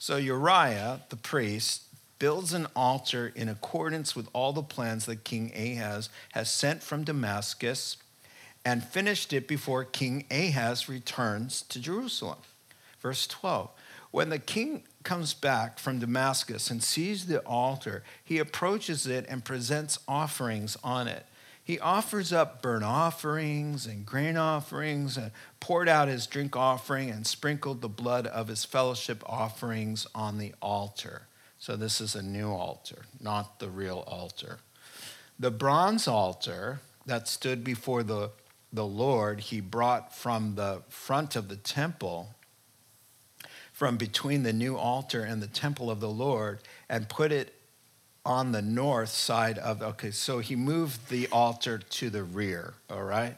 [0.00, 1.84] So, Uriah, the priest,
[2.18, 7.04] builds an altar in accordance with all the plans that King Ahaz has sent from
[7.04, 7.98] Damascus
[8.64, 12.38] and finished it before King Ahaz returns to Jerusalem.
[13.00, 13.70] Verse 12
[14.10, 19.44] when the king comes back from Damascus and sees the altar, he approaches it and
[19.44, 21.26] presents offerings on it.
[21.62, 27.26] He offers up burnt offerings and grain offerings and poured out his drink offering and
[27.26, 31.22] sprinkled the blood of his fellowship offerings on the altar.
[31.58, 34.58] So, this is a new altar, not the real altar.
[35.40, 38.30] The bronze altar that stood before the,
[38.72, 42.35] the Lord, he brought from the front of the temple
[43.76, 47.52] from between the new altar and the temple of the Lord and put it
[48.24, 53.02] on the north side of okay so he moved the altar to the rear all
[53.02, 53.36] right?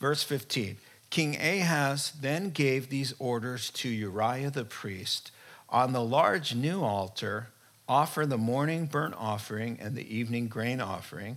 [0.00, 0.78] Verse 15
[1.10, 5.30] king ahaz then gave these orders to uriah the priest
[5.68, 7.48] on the large new altar
[7.86, 11.36] offer the morning burnt offering and the evening grain offering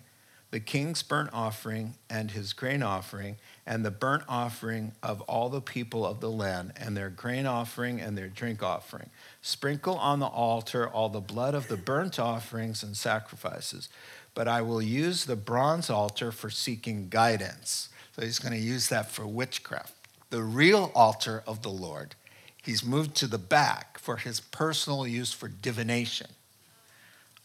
[0.49, 5.62] the king's burnt offering and his grain offering and the burnt offering of all the
[5.62, 9.10] people of the land, and their grain offering and their drink offering.
[9.41, 13.89] Sprinkle on the altar all the blood of the burnt offerings and sacrifices.
[14.33, 17.89] But I will use the bronze altar for seeking guidance.
[18.15, 19.93] So he's going to use that for witchcraft.
[20.29, 22.15] The real altar of the Lord,
[22.63, 26.27] he's moved to the back for his personal use for divination.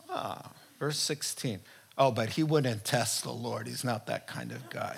[0.08, 1.60] Ah, verse 16.
[2.04, 3.68] Oh, but he wouldn't test the Lord.
[3.68, 4.96] He's not that kind of guy.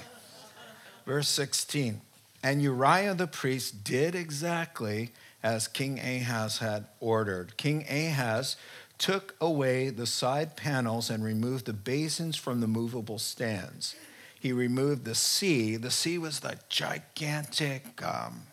[1.05, 2.01] Verse 16
[2.43, 5.11] And Uriah the priest did exactly
[5.43, 7.59] as King Ahaz had ordered.
[7.59, 8.57] King Ahaz
[8.97, 13.95] took away the side panels and removed the basins from the movable stands.
[14.41, 15.77] He removed the sea.
[15.77, 18.45] The sea was the gigantic um,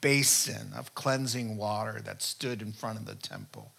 [0.00, 3.70] basin of cleansing water that stood in front of the temple.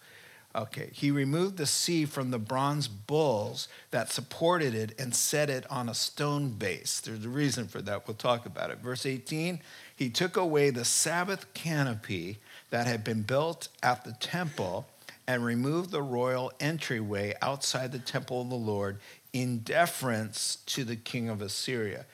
[0.56, 5.68] Okay, he removed the sea from the bronze bulls that supported it and set it
[5.68, 7.00] on a stone base.
[7.00, 8.06] There's a reason for that.
[8.06, 8.78] We'll talk about it.
[8.78, 9.60] Verse 18
[9.96, 12.38] he took away the Sabbath canopy
[12.70, 14.86] that had been built at the temple
[15.26, 18.98] and removed the royal entryway outside the temple of the Lord
[19.32, 22.06] in deference to the king of Assyria.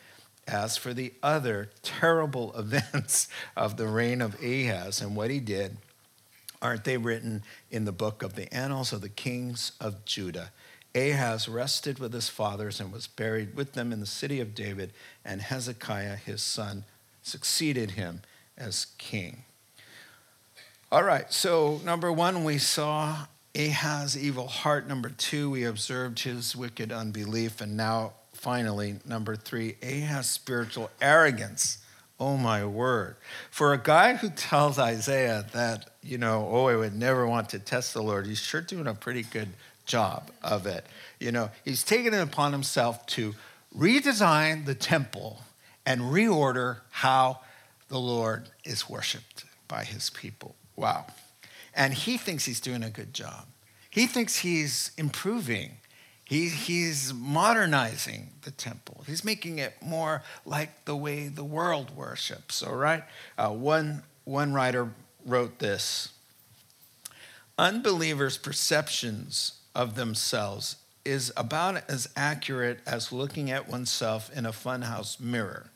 [0.47, 5.79] As for the other terrible events of the reign of Ahaz and what he did,
[6.63, 10.53] Aren't they written in the book of the annals of the kings of Judah?
[10.95, 14.93] Ahaz rested with his fathers and was buried with them in the city of David,
[15.25, 16.85] and Hezekiah, his son,
[17.23, 18.23] succeeded him
[18.59, 19.45] as king.
[20.93, 24.89] All right, so number one, we saw Ahaz's evil heart.
[24.89, 27.61] Number two, we observed his wicked unbelief.
[27.61, 31.79] And now, finally, number three, Ahaz's spiritual arrogance.
[32.21, 33.17] Oh my word.
[33.51, 37.59] For a guy who tells Isaiah that, you know, oh, I would never want to
[37.59, 39.49] test the Lord, he's sure doing a pretty good
[39.87, 40.85] job of it.
[41.19, 43.35] You know, he's taken it upon himself to
[43.75, 45.41] redesign the temple
[45.87, 47.41] and reorder how
[47.89, 50.55] the Lord is worshiped by his people.
[50.77, 51.07] Wow.
[51.75, 53.47] And he thinks he's doing a good job.
[53.89, 55.73] He thinks he's improving.
[56.31, 59.03] He, he's modernizing the temple.
[59.05, 63.03] He's making it more like the way the world worships, all right?
[63.37, 64.91] Uh, one, one writer
[65.27, 66.13] wrote this
[67.59, 75.19] Unbelievers' perceptions of themselves is about as accurate as looking at oneself in a funhouse
[75.19, 75.73] mirror.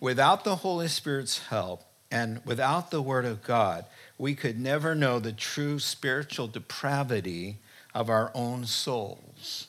[0.00, 3.84] Without the Holy Spirit's help and without the Word of God,
[4.18, 7.58] we could never know the true spiritual depravity
[7.94, 9.68] of our own souls.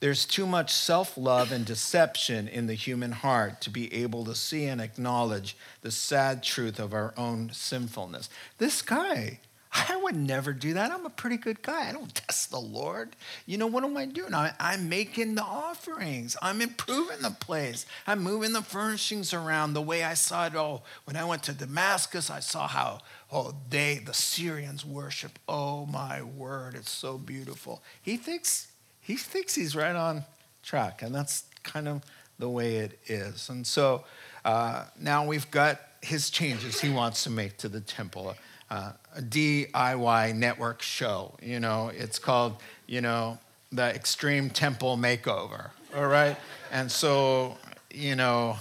[0.00, 4.34] There's too much self love and deception in the human heart to be able to
[4.34, 8.30] see and acknowledge the sad truth of our own sinfulness.
[8.56, 9.40] This guy,
[9.72, 10.90] I would never do that.
[10.90, 11.88] I'm a pretty good guy.
[11.88, 13.14] I don't test the Lord.
[13.46, 14.34] You know, what am I doing?
[14.34, 16.36] I, am making the offerings.
[16.42, 17.84] I'm improving the place.
[18.06, 20.54] I'm moving the furnishings around the way I saw it.
[20.56, 25.38] Oh, when I went to Damascus, I saw how, oh, they, the Syrians worship.
[25.46, 27.80] Oh, my word, it's so beautiful.
[28.02, 28.69] He thinks,
[29.00, 30.24] he thinks he's right on
[30.62, 32.02] track, and that's kind of
[32.38, 33.48] the way it is.
[33.48, 34.04] And so
[34.44, 38.34] uh, now we've got his changes he wants to make to the temple
[38.70, 41.34] uh, a DIY network show.
[41.42, 43.38] You know, it's called, you know,
[43.72, 45.70] the Extreme Temple Makeover.
[45.94, 46.36] All right,
[46.70, 47.58] and so
[47.92, 48.56] you know,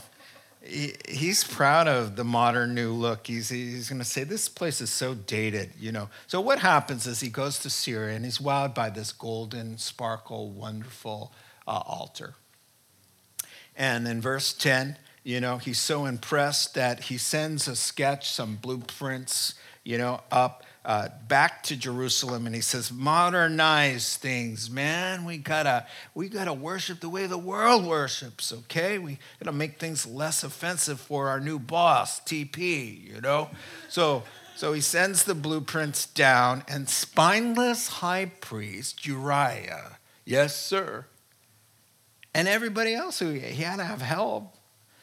[0.70, 3.28] he, he's proud of the modern new look.
[3.28, 5.72] He's he's going to say this place is so dated.
[5.80, 9.12] You know, so what happens is he goes to Syria and he's wowed by this
[9.12, 11.34] golden, sparkle, wonderful
[11.68, 12.36] uh, altar.
[13.76, 18.56] And in verse 10, you know, he's so impressed that he sends a sketch, some
[18.56, 25.24] blueprints, you know, up uh, back to Jerusalem, and he says, "Modernize things, man.
[25.24, 25.86] We gotta
[26.16, 28.52] we gotta worship the way the world worships.
[28.52, 33.08] Okay, we gotta make things less offensive for our new boss, TP.
[33.08, 33.52] You know,
[33.88, 34.24] so."
[34.56, 41.06] So he sends the blueprints down, and spineless high priest Uriah, yes, sir,
[42.34, 44.58] and everybody else who he had to have help.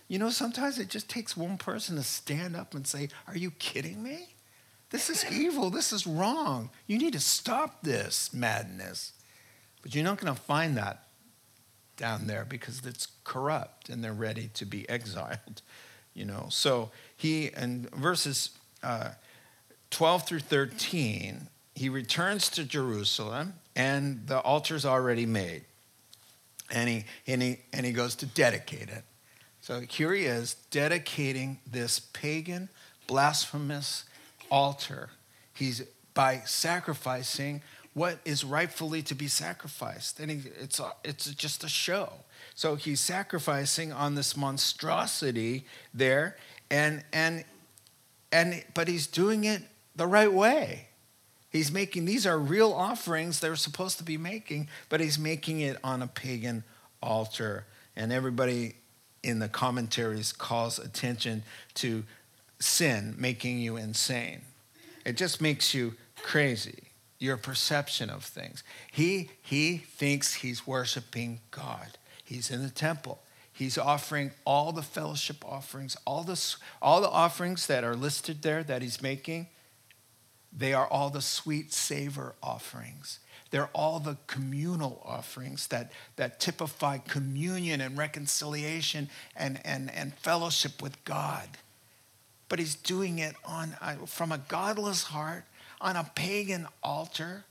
[0.08, 3.50] You know, sometimes it just takes one person to stand up and say, Are you
[3.52, 4.35] kidding me?
[4.90, 5.70] This is evil.
[5.70, 6.70] This is wrong.
[6.86, 9.12] You need to stop this madness.
[9.82, 11.04] But you're not going to find that
[11.96, 15.62] down there because it's corrupt and they're ready to be exiled.
[16.14, 18.50] You know, so he, in verses
[18.82, 19.10] uh,
[19.90, 25.64] 12 through 13, he returns to Jerusalem and the altar's already made.
[26.70, 29.04] And he, and, he, and he goes to dedicate it.
[29.60, 32.68] So here he is dedicating this pagan,
[33.06, 34.04] blasphemous,
[34.50, 35.10] altar.
[35.52, 35.82] He's
[36.14, 40.20] by sacrificing what is rightfully to be sacrificed.
[40.20, 42.12] And he, it's, it's just a show.
[42.54, 46.36] So he's sacrificing on this monstrosity there,
[46.70, 47.44] and, and,
[48.32, 49.62] and, but he's doing it
[49.94, 50.88] the right way.
[51.50, 55.78] He's making, these are real offerings they're supposed to be making, but he's making it
[55.82, 56.64] on a pagan
[57.02, 57.64] altar.
[57.94, 58.74] And everybody
[59.22, 61.42] in the commentaries calls attention
[61.74, 62.04] to
[62.58, 64.42] sin making you insane.
[65.04, 66.84] It just makes you crazy,
[67.18, 68.64] your perception of things.
[68.90, 71.98] He, he thinks he's worshiping God.
[72.24, 73.20] He's in the temple.
[73.52, 78.62] He's offering all the fellowship offerings, all the, all the offerings that are listed there
[78.64, 79.46] that he's making.
[80.52, 83.20] They are all the sweet savor offerings.
[83.50, 90.82] They're all the communal offerings that, that typify communion and reconciliation and, and, and fellowship
[90.82, 91.48] with God
[92.48, 93.70] but he's doing it on
[94.06, 95.44] from a godless heart
[95.80, 97.44] on a pagan altar.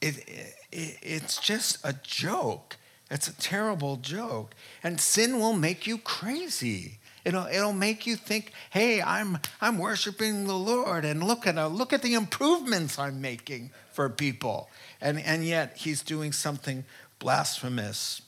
[0.00, 0.28] It,
[0.72, 2.76] it, it's just a joke.
[3.10, 4.54] It's a terrible joke.
[4.82, 6.98] And sin will make you crazy.
[7.24, 11.92] It'll, it'll make you think, hey, I'm, I'm worshiping the Lord, and look at, look
[11.92, 14.70] at the improvements I'm making for people.
[15.00, 16.84] And, and yet, he's doing something
[17.18, 18.22] blasphemous.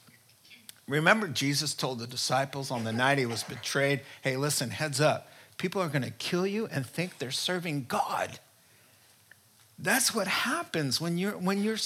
[0.88, 5.28] Remember, Jesus told the disciples on the night he was betrayed, hey, listen, heads up
[5.58, 8.38] people are going to kill you and think they're serving God.
[9.78, 11.76] That's what happens when you're when you're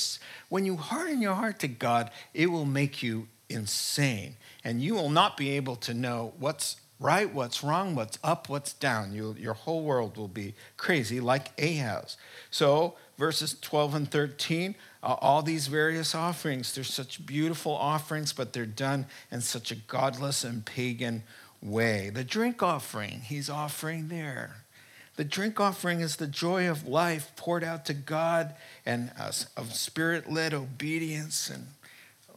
[0.48, 4.36] when you harden your heart to God, it will make you insane.
[4.64, 8.72] And you will not be able to know what's right, what's wrong, what's up, what's
[8.72, 9.12] down.
[9.12, 12.16] You, your whole world will be crazy like Ahaz.
[12.50, 18.52] So, verses 12 and 13, uh, all these various offerings, they're such beautiful offerings, but
[18.52, 21.24] they're done in such a godless and pagan
[21.62, 22.10] way.
[22.10, 24.56] The drink offering, he's offering there.
[25.16, 28.54] The drink offering is the joy of life poured out to God
[28.84, 31.50] and uh, of spirit led obedience.
[31.50, 31.68] And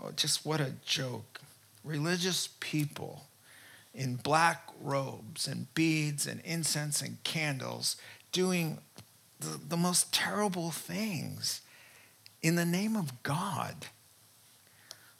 [0.01, 1.41] oh, just what a joke.
[1.83, 3.23] Religious people
[3.93, 7.95] in black robes and beads and incense and candles
[8.33, 8.79] doing
[9.39, 11.61] the, the most terrible things
[12.41, 13.87] in the name of God.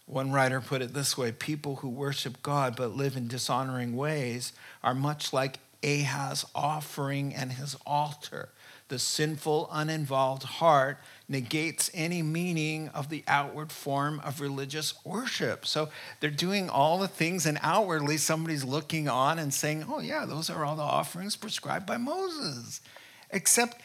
[0.05, 4.53] One writer put it this way people who worship God but live in dishonoring ways
[4.83, 8.49] are much like Ahaz's offering and his altar.
[8.87, 15.65] The sinful, uninvolved heart negates any meaning of the outward form of religious worship.
[15.65, 15.89] So
[16.19, 20.51] they're doing all the things, and outwardly somebody's looking on and saying, Oh, yeah, those
[20.51, 22.81] are all the offerings prescribed by Moses.
[23.31, 23.81] Except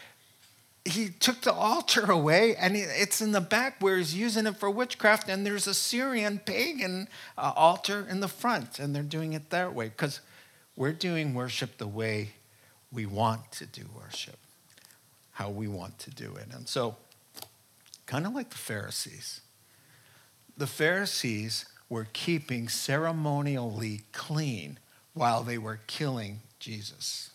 [0.85, 4.70] he took the altar away and it's in the back where he's using it for
[4.70, 7.07] witchcraft and there's a syrian pagan
[7.37, 10.20] uh, altar in the front and they're doing it that way because
[10.76, 12.31] we're doing worship the way
[12.91, 14.39] we want to do worship
[15.33, 16.49] how we want to do it.
[16.53, 16.97] And so
[18.07, 19.43] kind of like the pharisees
[20.61, 24.78] the pharisees were keeping ceremonially clean
[25.14, 27.31] while they were killing jesus.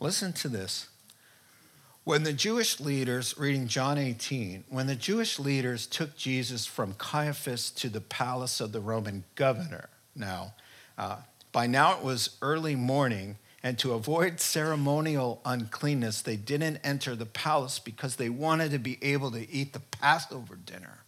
[0.00, 0.88] Listen to this
[2.08, 7.68] when the Jewish leaders, reading John 18, when the Jewish leaders took Jesus from Caiaphas
[7.72, 10.54] to the palace of the Roman governor, now,
[10.96, 11.16] uh,
[11.52, 17.26] by now it was early morning, and to avoid ceremonial uncleanness, they didn't enter the
[17.26, 21.00] palace because they wanted to be able to eat the Passover dinner.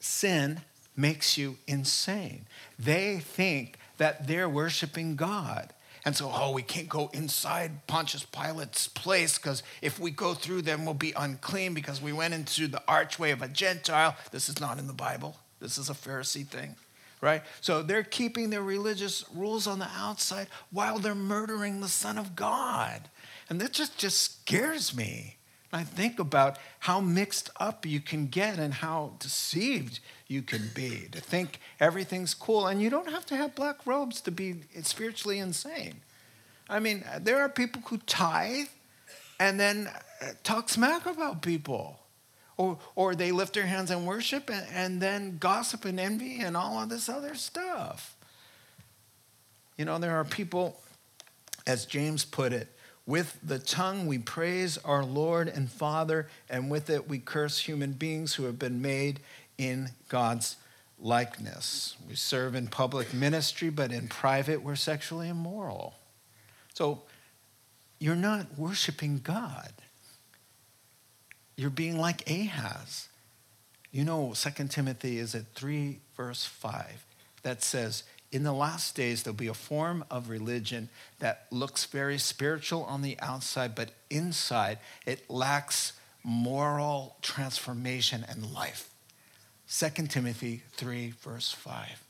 [0.00, 0.62] Sin
[0.96, 2.46] makes you insane.
[2.78, 5.74] They think that they're worshiping God.
[6.04, 10.62] And so, oh, we can't go inside Pontius Pilate's place because if we go through
[10.62, 14.16] them, we'll be unclean because we went into the archway of a Gentile.
[14.30, 15.36] This is not in the Bible.
[15.60, 16.76] This is a Pharisee thing,
[17.20, 17.42] right?
[17.60, 22.36] So they're keeping their religious rules on the outside while they're murdering the Son of
[22.36, 23.08] God.
[23.50, 25.36] And that just, just scares me.
[25.72, 31.08] I think about how mixed up you can get and how deceived you can be,
[31.10, 32.66] to think everything's cool.
[32.66, 36.02] And you don't have to have black robes to be spiritually insane.
[36.68, 38.68] I mean, there are people who tithe
[39.40, 39.88] and then
[40.20, 41.98] uh, talk smack about people.
[42.58, 46.56] Or, or they lift their hands and worship and, and then gossip and envy and
[46.56, 48.16] all of this other stuff.
[49.76, 50.80] You know, there are people,
[51.66, 52.68] as James put it,
[53.06, 57.92] with the tongue we praise our Lord and Father, and with it we curse human
[57.92, 59.20] beings who have been made
[59.58, 60.56] in God's
[60.98, 61.96] likeness.
[62.08, 65.94] We serve in public ministry, but in private, we're sexually immoral.
[66.74, 67.02] So
[67.98, 69.72] you're not worshiping God.
[71.56, 73.08] You're being like Ahaz.
[73.90, 77.04] You know, 2 Timothy is at 3, verse 5,
[77.42, 82.18] that says, in the last days, there'll be a form of religion that looks very
[82.18, 88.90] spiritual on the outside, but inside it lacks moral transformation and life.
[89.70, 92.02] 2 Timothy 3, verse 5.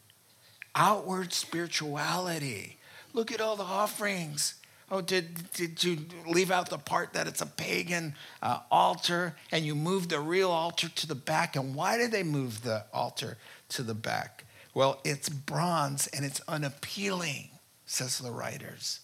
[0.75, 2.79] Outward spirituality.
[3.13, 4.55] Look at all the offerings.
[4.91, 9.65] Oh, did, did you leave out the part that it's a pagan uh, altar and
[9.65, 11.57] you moved the real altar to the back?
[11.57, 13.37] And why did they move the altar
[13.71, 14.45] to the back?
[14.73, 17.51] Well, it's bronze and it's unappealing,
[17.87, 19.01] says the writers.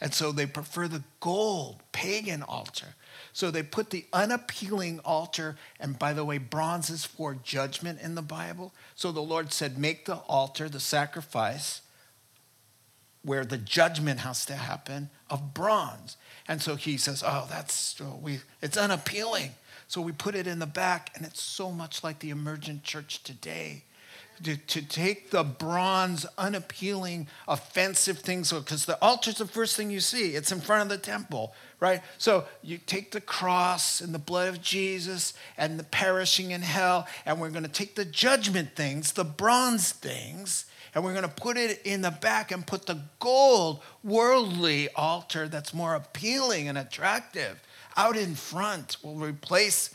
[0.00, 2.94] And so they prefer the gold pagan altar.
[3.36, 8.14] So they put the unappealing altar, and by the way, bronze is for judgment in
[8.14, 8.72] the Bible.
[8.94, 11.82] So the Lord said, Make the altar, the sacrifice,
[13.20, 16.16] where the judgment has to happen of bronze.
[16.48, 19.50] And so he says, Oh, that's, oh, we, it's unappealing.
[19.86, 23.22] So we put it in the back, and it's so much like the emergent church
[23.22, 23.84] today
[24.42, 30.00] to, to take the bronze, unappealing, offensive things, because the altar's the first thing you
[30.00, 30.34] see.
[30.34, 32.02] It's in front of the temple, right?
[32.18, 37.06] So you take the cross and the blood of Jesus and the perishing in hell,
[37.24, 41.28] and we're going to take the judgment things, the bronze things, and we're going to
[41.28, 46.78] put it in the back and put the gold, worldly altar that's more appealing and
[46.78, 47.62] attractive
[47.96, 48.96] out in front.
[49.02, 49.94] We'll replace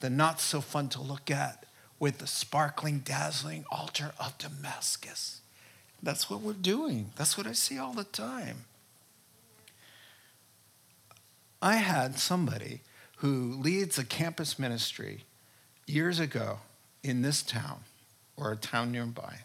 [0.00, 1.64] the not so fun to look at
[1.98, 5.40] with the sparkling, dazzling altar of Damascus.
[6.02, 7.10] That's what we're doing.
[7.16, 8.64] That's what I see all the time.
[11.60, 12.80] I had somebody
[13.16, 15.24] who leads a campus ministry
[15.86, 16.60] years ago
[17.02, 17.80] in this town
[18.36, 19.38] or a town nearby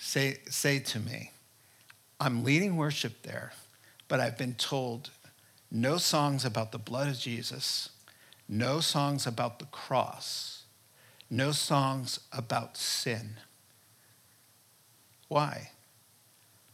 [0.00, 1.30] say, say to me,
[2.18, 3.52] I'm leading worship there,
[4.08, 5.10] but I've been told
[5.70, 7.90] no songs about the blood of Jesus,
[8.48, 10.59] no songs about the cross,
[11.30, 13.36] no songs about sin.
[15.28, 15.70] Why?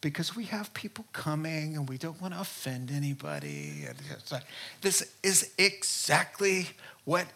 [0.00, 3.84] Because we have people coming and we don't want to offend anybody.
[4.80, 6.68] This is exactly
[7.04, 7.26] what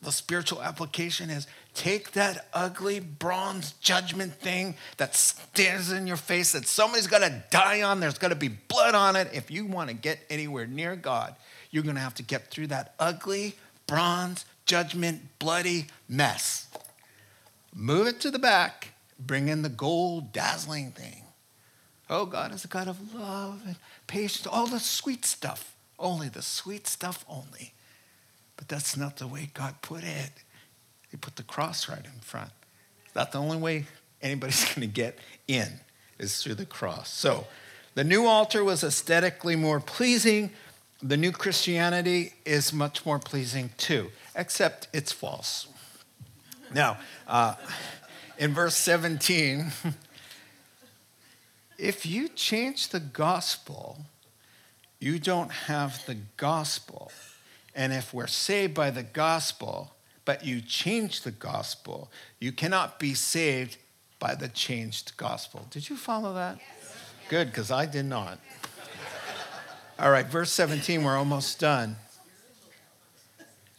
[0.00, 6.52] the spiritual application is take that ugly bronze judgment thing that stares in your face
[6.52, 9.28] that somebody's going to die on, there's going to be blood on it.
[9.32, 11.34] If you want to get anywhere near God,
[11.70, 13.56] you're going to have to get through that ugly
[13.86, 16.68] bronze judgment bloody mess.
[17.74, 21.24] Move it to the back, bring in the gold dazzling thing.
[22.08, 25.74] Oh, God is a God of love and patience, all the sweet stuff.
[25.98, 27.72] Only the sweet stuff only.
[28.56, 30.30] But that's not the way God put it.
[31.10, 32.50] He put the cross right in front.
[33.14, 33.86] That's the only way
[34.22, 35.80] anybody's going to get in
[36.18, 37.10] is through the cross.
[37.10, 37.46] So
[37.94, 40.50] the new altar was aesthetically more pleasing.
[41.02, 45.66] The new Christianity is much more pleasing too, except it's false.
[46.72, 47.56] Now, uh,
[48.38, 49.72] in verse 17,
[51.78, 53.98] if you change the gospel,
[55.00, 57.10] you don't have the gospel.
[57.74, 59.92] And if we're saved by the gospel,
[60.24, 63.76] but you change the gospel, you cannot be saved
[64.18, 65.66] by the changed gospel.
[65.70, 66.58] Did you follow that?
[66.58, 66.96] Yes.
[67.28, 68.38] Good, because I did not.
[69.98, 71.96] All right, verse 17, we're almost done.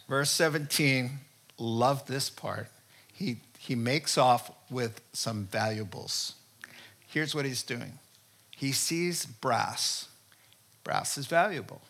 [0.10, 1.20] Verse 17,
[1.60, 2.68] love this part.
[3.14, 6.34] He, he makes off with some valuables.
[7.07, 7.99] Here's what he's doing
[8.49, 10.07] he sees brass.
[10.84, 11.82] Brass is valuable.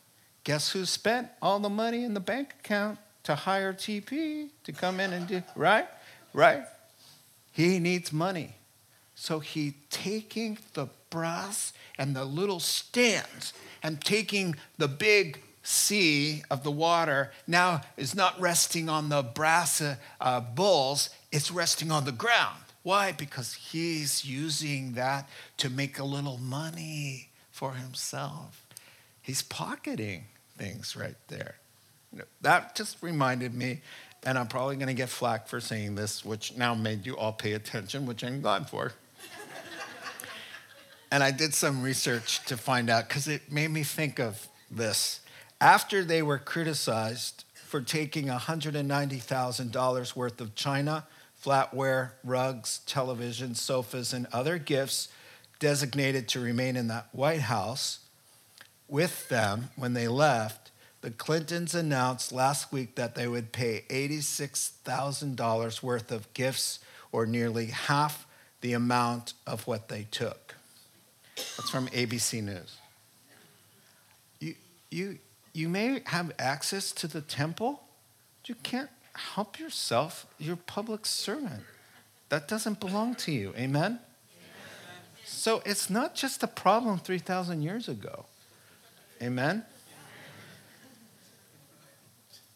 [0.44, 5.00] Guess who spent all the money in the bank account to hire TP to come
[5.00, 5.88] in and do, right?
[6.34, 6.64] Right?
[7.54, 8.56] He needs money.
[9.16, 16.64] So he taking the brass and the little stands and taking the big sea of
[16.64, 19.84] the water now is not resting on the brass
[20.20, 22.64] uh, bowls, it's resting on the ground.
[22.82, 23.12] Why?
[23.12, 28.66] Because he's using that to make a little money for himself.
[29.22, 30.24] He's pocketing
[30.58, 31.56] things right there.
[32.12, 33.82] You know, that just reminded me,
[34.26, 37.34] and I'm probably going to get flack for saying this, which now made you all
[37.34, 38.94] pay attention, which I'm glad for.
[41.12, 45.20] and I did some research to find out because it made me think of this.
[45.62, 51.06] After they were criticized for taking $190,000 worth of china,
[51.44, 55.10] flatware, rugs, televisions, sofas, and other gifts
[55.60, 58.00] designated to remain in that White House,
[58.88, 65.84] with them when they left, the Clintons announced last week that they would pay $86,000
[65.84, 66.80] worth of gifts,
[67.12, 68.26] or nearly half
[68.62, 70.56] the amount of what they took.
[71.36, 72.78] That's from ABC News.
[74.40, 74.56] You,
[74.92, 75.20] you,
[75.60, 77.84] you may have access to the temple,
[78.42, 80.26] but you can't help yourself.
[80.40, 81.64] You're public servant.
[82.30, 83.54] That doesn't belong to you.
[83.58, 84.00] Amen?
[85.26, 88.26] So it's not just a problem 3,000 years ago.
[89.22, 89.64] Amen?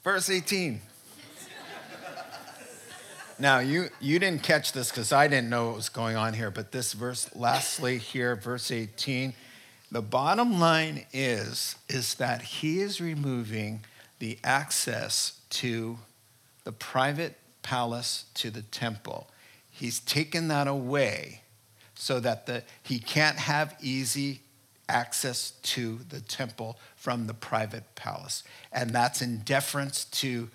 [0.03, 0.79] Verse 18.
[3.37, 6.51] Now, you, you didn't catch this because I didn't know what was going on here,
[6.51, 9.33] but this verse, lastly, here, verse 18,
[9.93, 13.81] the bottom line is, is that he is removing
[14.17, 15.99] the access to
[16.63, 19.29] the private palace to the temple.
[19.69, 21.41] He's taken that away
[21.93, 24.41] so that the, he can't have easy
[24.89, 28.43] access to the temple from the private palace.
[28.71, 30.49] And that's in deference to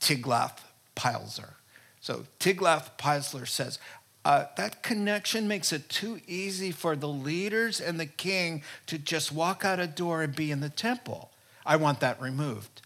[0.00, 1.54] Tiglath-Pileser.
[2.00, 3.78] So Tiglath-Pileser says,
[4.24, 9.32] uh, that connection makes it too easy for the leaders and the king to just
[9.32, 11.30] walk out a door and be in the temple.
[11.66, 12.82] I want that removed.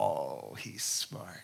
[0.00, 1.42] Oh, he's smart.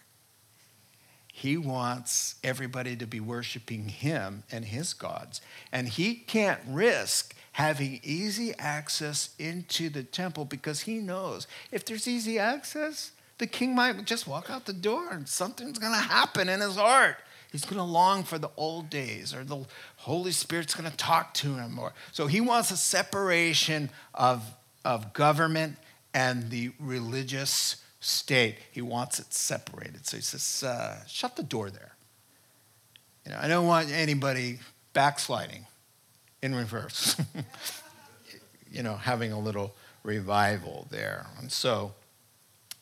[1.32, 5.40] He wants everybody to be worshiping him and his gods.
[5.72, 12.08] And he can't risk having easy access into the temple because he knows if there's
[12.08, 16.48] easy access, the king might just walk out the door and something's going to happen
[16.48, 17.16] in his heart.
[17.54, 19.64] He's going to long for the old days, or the
[19.98, 21.78] Holy Spirit's going to talk to him.
[21.78, 24.42] Or, so he wants a separation of,
[24.84, 25.76] of government
[26.12, 28.56] and the religious state.
[28.72, 30.04] He wants it separated.
[30.04, 31.94] So he says, uh, shut the door there.
[33.24, 34.58] You know, I don't want anybody
[34.92, 35.64] backsliding
[36.42, 37.14] in reverse.
[38.72, 41.28] you know, having a little revival there.
[41.38, 41.94] And so,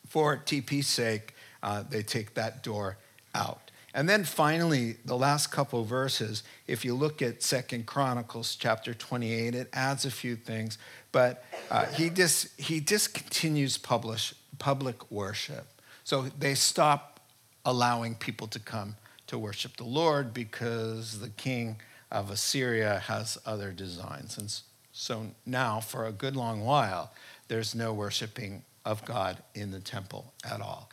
[0.09, 2.97] for TP's sake, uh, they take that door
[3.35, 3.71] out.
[3.95, 9.55] And then finally, the last couple verses, if you look at Second Chronicles chapter 28,
[9.55, 10.79] it adds a few things,
[11.13, 15.67] but uh, he, just, he discontinues publish, public worship.
[16.05, 17.21] So they stop
[17.65, 21.77] allowing people to come to worship the Lord because the king
[22.11, 24.39] of Assyria has other designs.
[24.39, 24.53] And
[24.93, 27.13] so now, for a good long while,
[27.49, 30.91] there's no worshiping of God in the temple at all.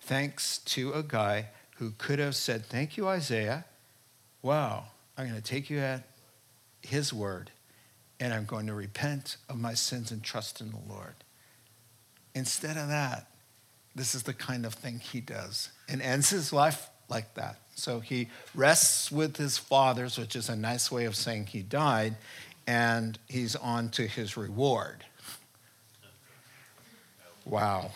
[0.00, 1.46] Thanks to a guy
[1.78, 3.64] who could have said, Thank you, Isaiah.
[4.42, 4.84] Wow,
[5.16, 6.02] I'm going to take you at
[6.82, 7.50] his word
[8.20, 11.14] and I'm going to repent of my sins and trust in the Lord.
[12.34, 13.26] Instead of that,
[13.94, 17.56] this is the kind of thing he does and ends his life like that.
[17.74, 22.16] So he rests with his fathers, which is a nice way of saying he died,
[22.66, 25.04] and he's on to his reward.
[27.44, 27.92] Wow.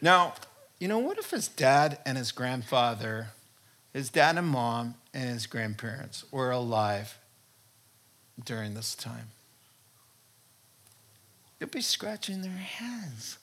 [0.00, 0.34] Now,
[0.82, 3.28] you know, what if his dad and his grandfather,
[3.92, 7.18] his dad and mom and his grandparents were alive
[8.44, 9.28] during this time?
[11.60, 13.38] They'd be scratching their heads.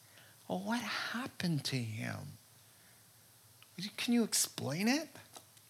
[0.50, 2.18] Well, what happened to him?
[3.96, 5.08] Can you explain it?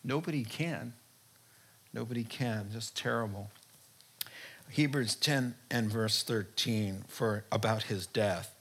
[0.03, 0.93] Nobody can.
[1.93, 2.71] Nobody can.
[2.71, 3.51] Just terrible.
[4.71, 8.55] Hebrews 10 and verse 13 for about his death.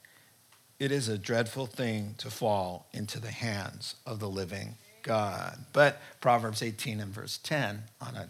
[0.78, 5.64] It is a dreadful thing to fall into the hands of the living God.
[5.72, 8.28] But Proverbs 18 and verse 10, on a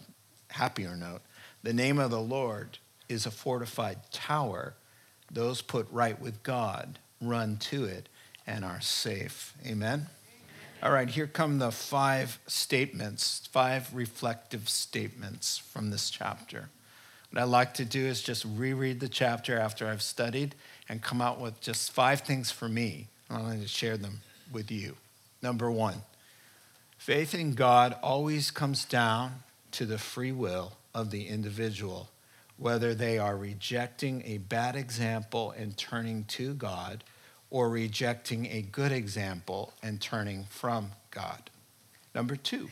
[0.48, 1.20] happier note,
[1.62, 2.78] the name of the Lord
[3.08, 4.74] is a fortified tower.
[5.30, 8.08] Those put right with God run to it
[8.46, 9.54] and are safe.
[9.66, 10.06] Amen?
[10.82, 16.70] All right, here come the five statements, five reflective statements from this chapter.
[17.30, 20.54] What I like to do is just reread the chapter after I've studied
[20.88, 23.08] and come out with just five things for me.
[23.30, 24.20] I'm going to share them
[24.50, 24.96] with you.
[25.42, 26.02] Number one,
[26.96, 32.08] faith in God always comes down to the free will of the individual,
[32.56, 37.04] whether they are rejecting a bad example and turning to God
[37.50, 41.50] or rejecting a good example and turning from God.
[42.14, 42.68] Number two,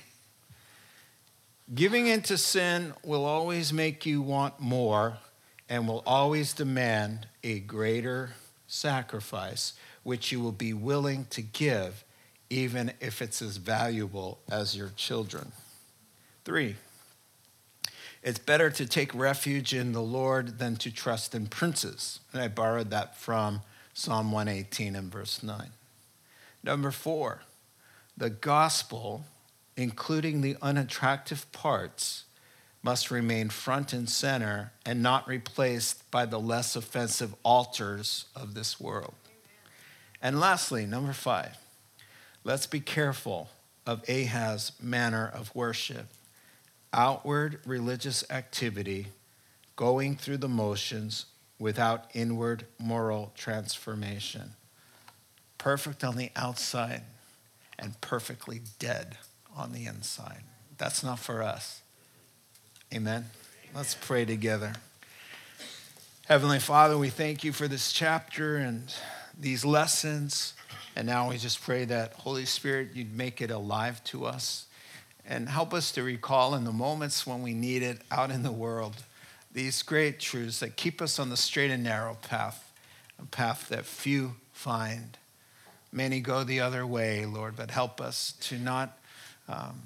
[1.74, 5.18] giving into sin will always make you want more
[5.68, 8.30] and will always demand a greater
[8.66, 12.04] sacrifice, which you will be willing to give,
[12.50, 15.52] even if it's as valuable as your children.
[16.44, 16.76] Three,
[18.22, 22.20] it's better to take refuge in the Lord than to trust in princes.
[22.32, 23.62] And I borrowed that from
[23.94, 25.70] Psalm 118 and verse 9.
[26.62, 27.42] Number four,
[28.16, 29.24] the gospel,
[29.76, 32.25] including the unattractive parts,
[32.87, 38.78] must remain front and center and not replaced by the less offensive altars of this
[38.78, 39.14] world.
[40.22, 41.59] And lastly, number five,
[42.45, 43.49] let's be careful
[43.84, 46.07] of Ahaz's manner of worship.
[46.93, 49.09] Outward religious activity,
[49.74, 51.26] going through the motions
[51.59, 54.53] without inward moral transformation.
[55.59, 57.03] Perfect on the outside
[57.80, 59.18] and perfectly dead
[59.57, 60.45] on the inside.
[60.78, 61.82] That's not for us.
[62.95, 63.24] Amen.
[63.74, 64.72] Let's pray together.
[66.28, 68.95] Heavenly Father, we thank you for this chapter and
[69.39, 70.55] these lessons.
[70.95, 74.66] And now we just pray that, Holy Spirit, you'd make it alive to us
[75.26, 78.53] and help us to recall in the moments when we need it out in the
[78.53, 78.95] world
[79.53, 82.72] these great truths that keep us on the straight and narrow path,
[83.20, 85.18] a path that few find.
[85.91, 88.97] Many go the other way, Lord, but help us to not
[89.49, 89.80] um,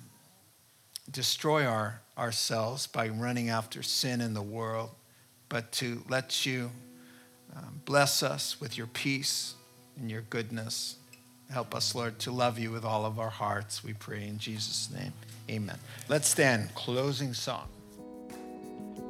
[1.11, 4.91] destroy our, ourselves by running after sin in the world,
[5.49, 6.71] but to let you
[7.57, 9.55] um, bless us with your peace
[9.97, 10.97] and your goodness.
[11.51, 14.89] Help us, Lord, to love you with all of our hearts, we pray in Jesus'
[14.95, 15.13] name.
[15.49, 15.79] Amen.
[16.09, 16.73] Let's stand.
[16.75, 17.67] Closing song.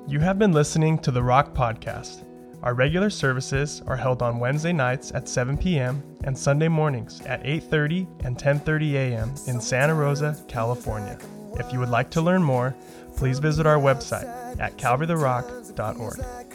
[0.06, 2.24] You have been listening to the Rock Podcast.
[2.62, 6.02] Our regular services are held on Wednesday nights at 7 p.m.
[6.24, 9.34] and Sunday mornings at 8:30 and 10:30 a.m.
[9.46, 11.18] in Santa Rosa, California.
[11.58, 12.74] If you would like to learn more,
[13.20, 14.24] please visit our website
[14.58, 16.49] at calvarytherock.org.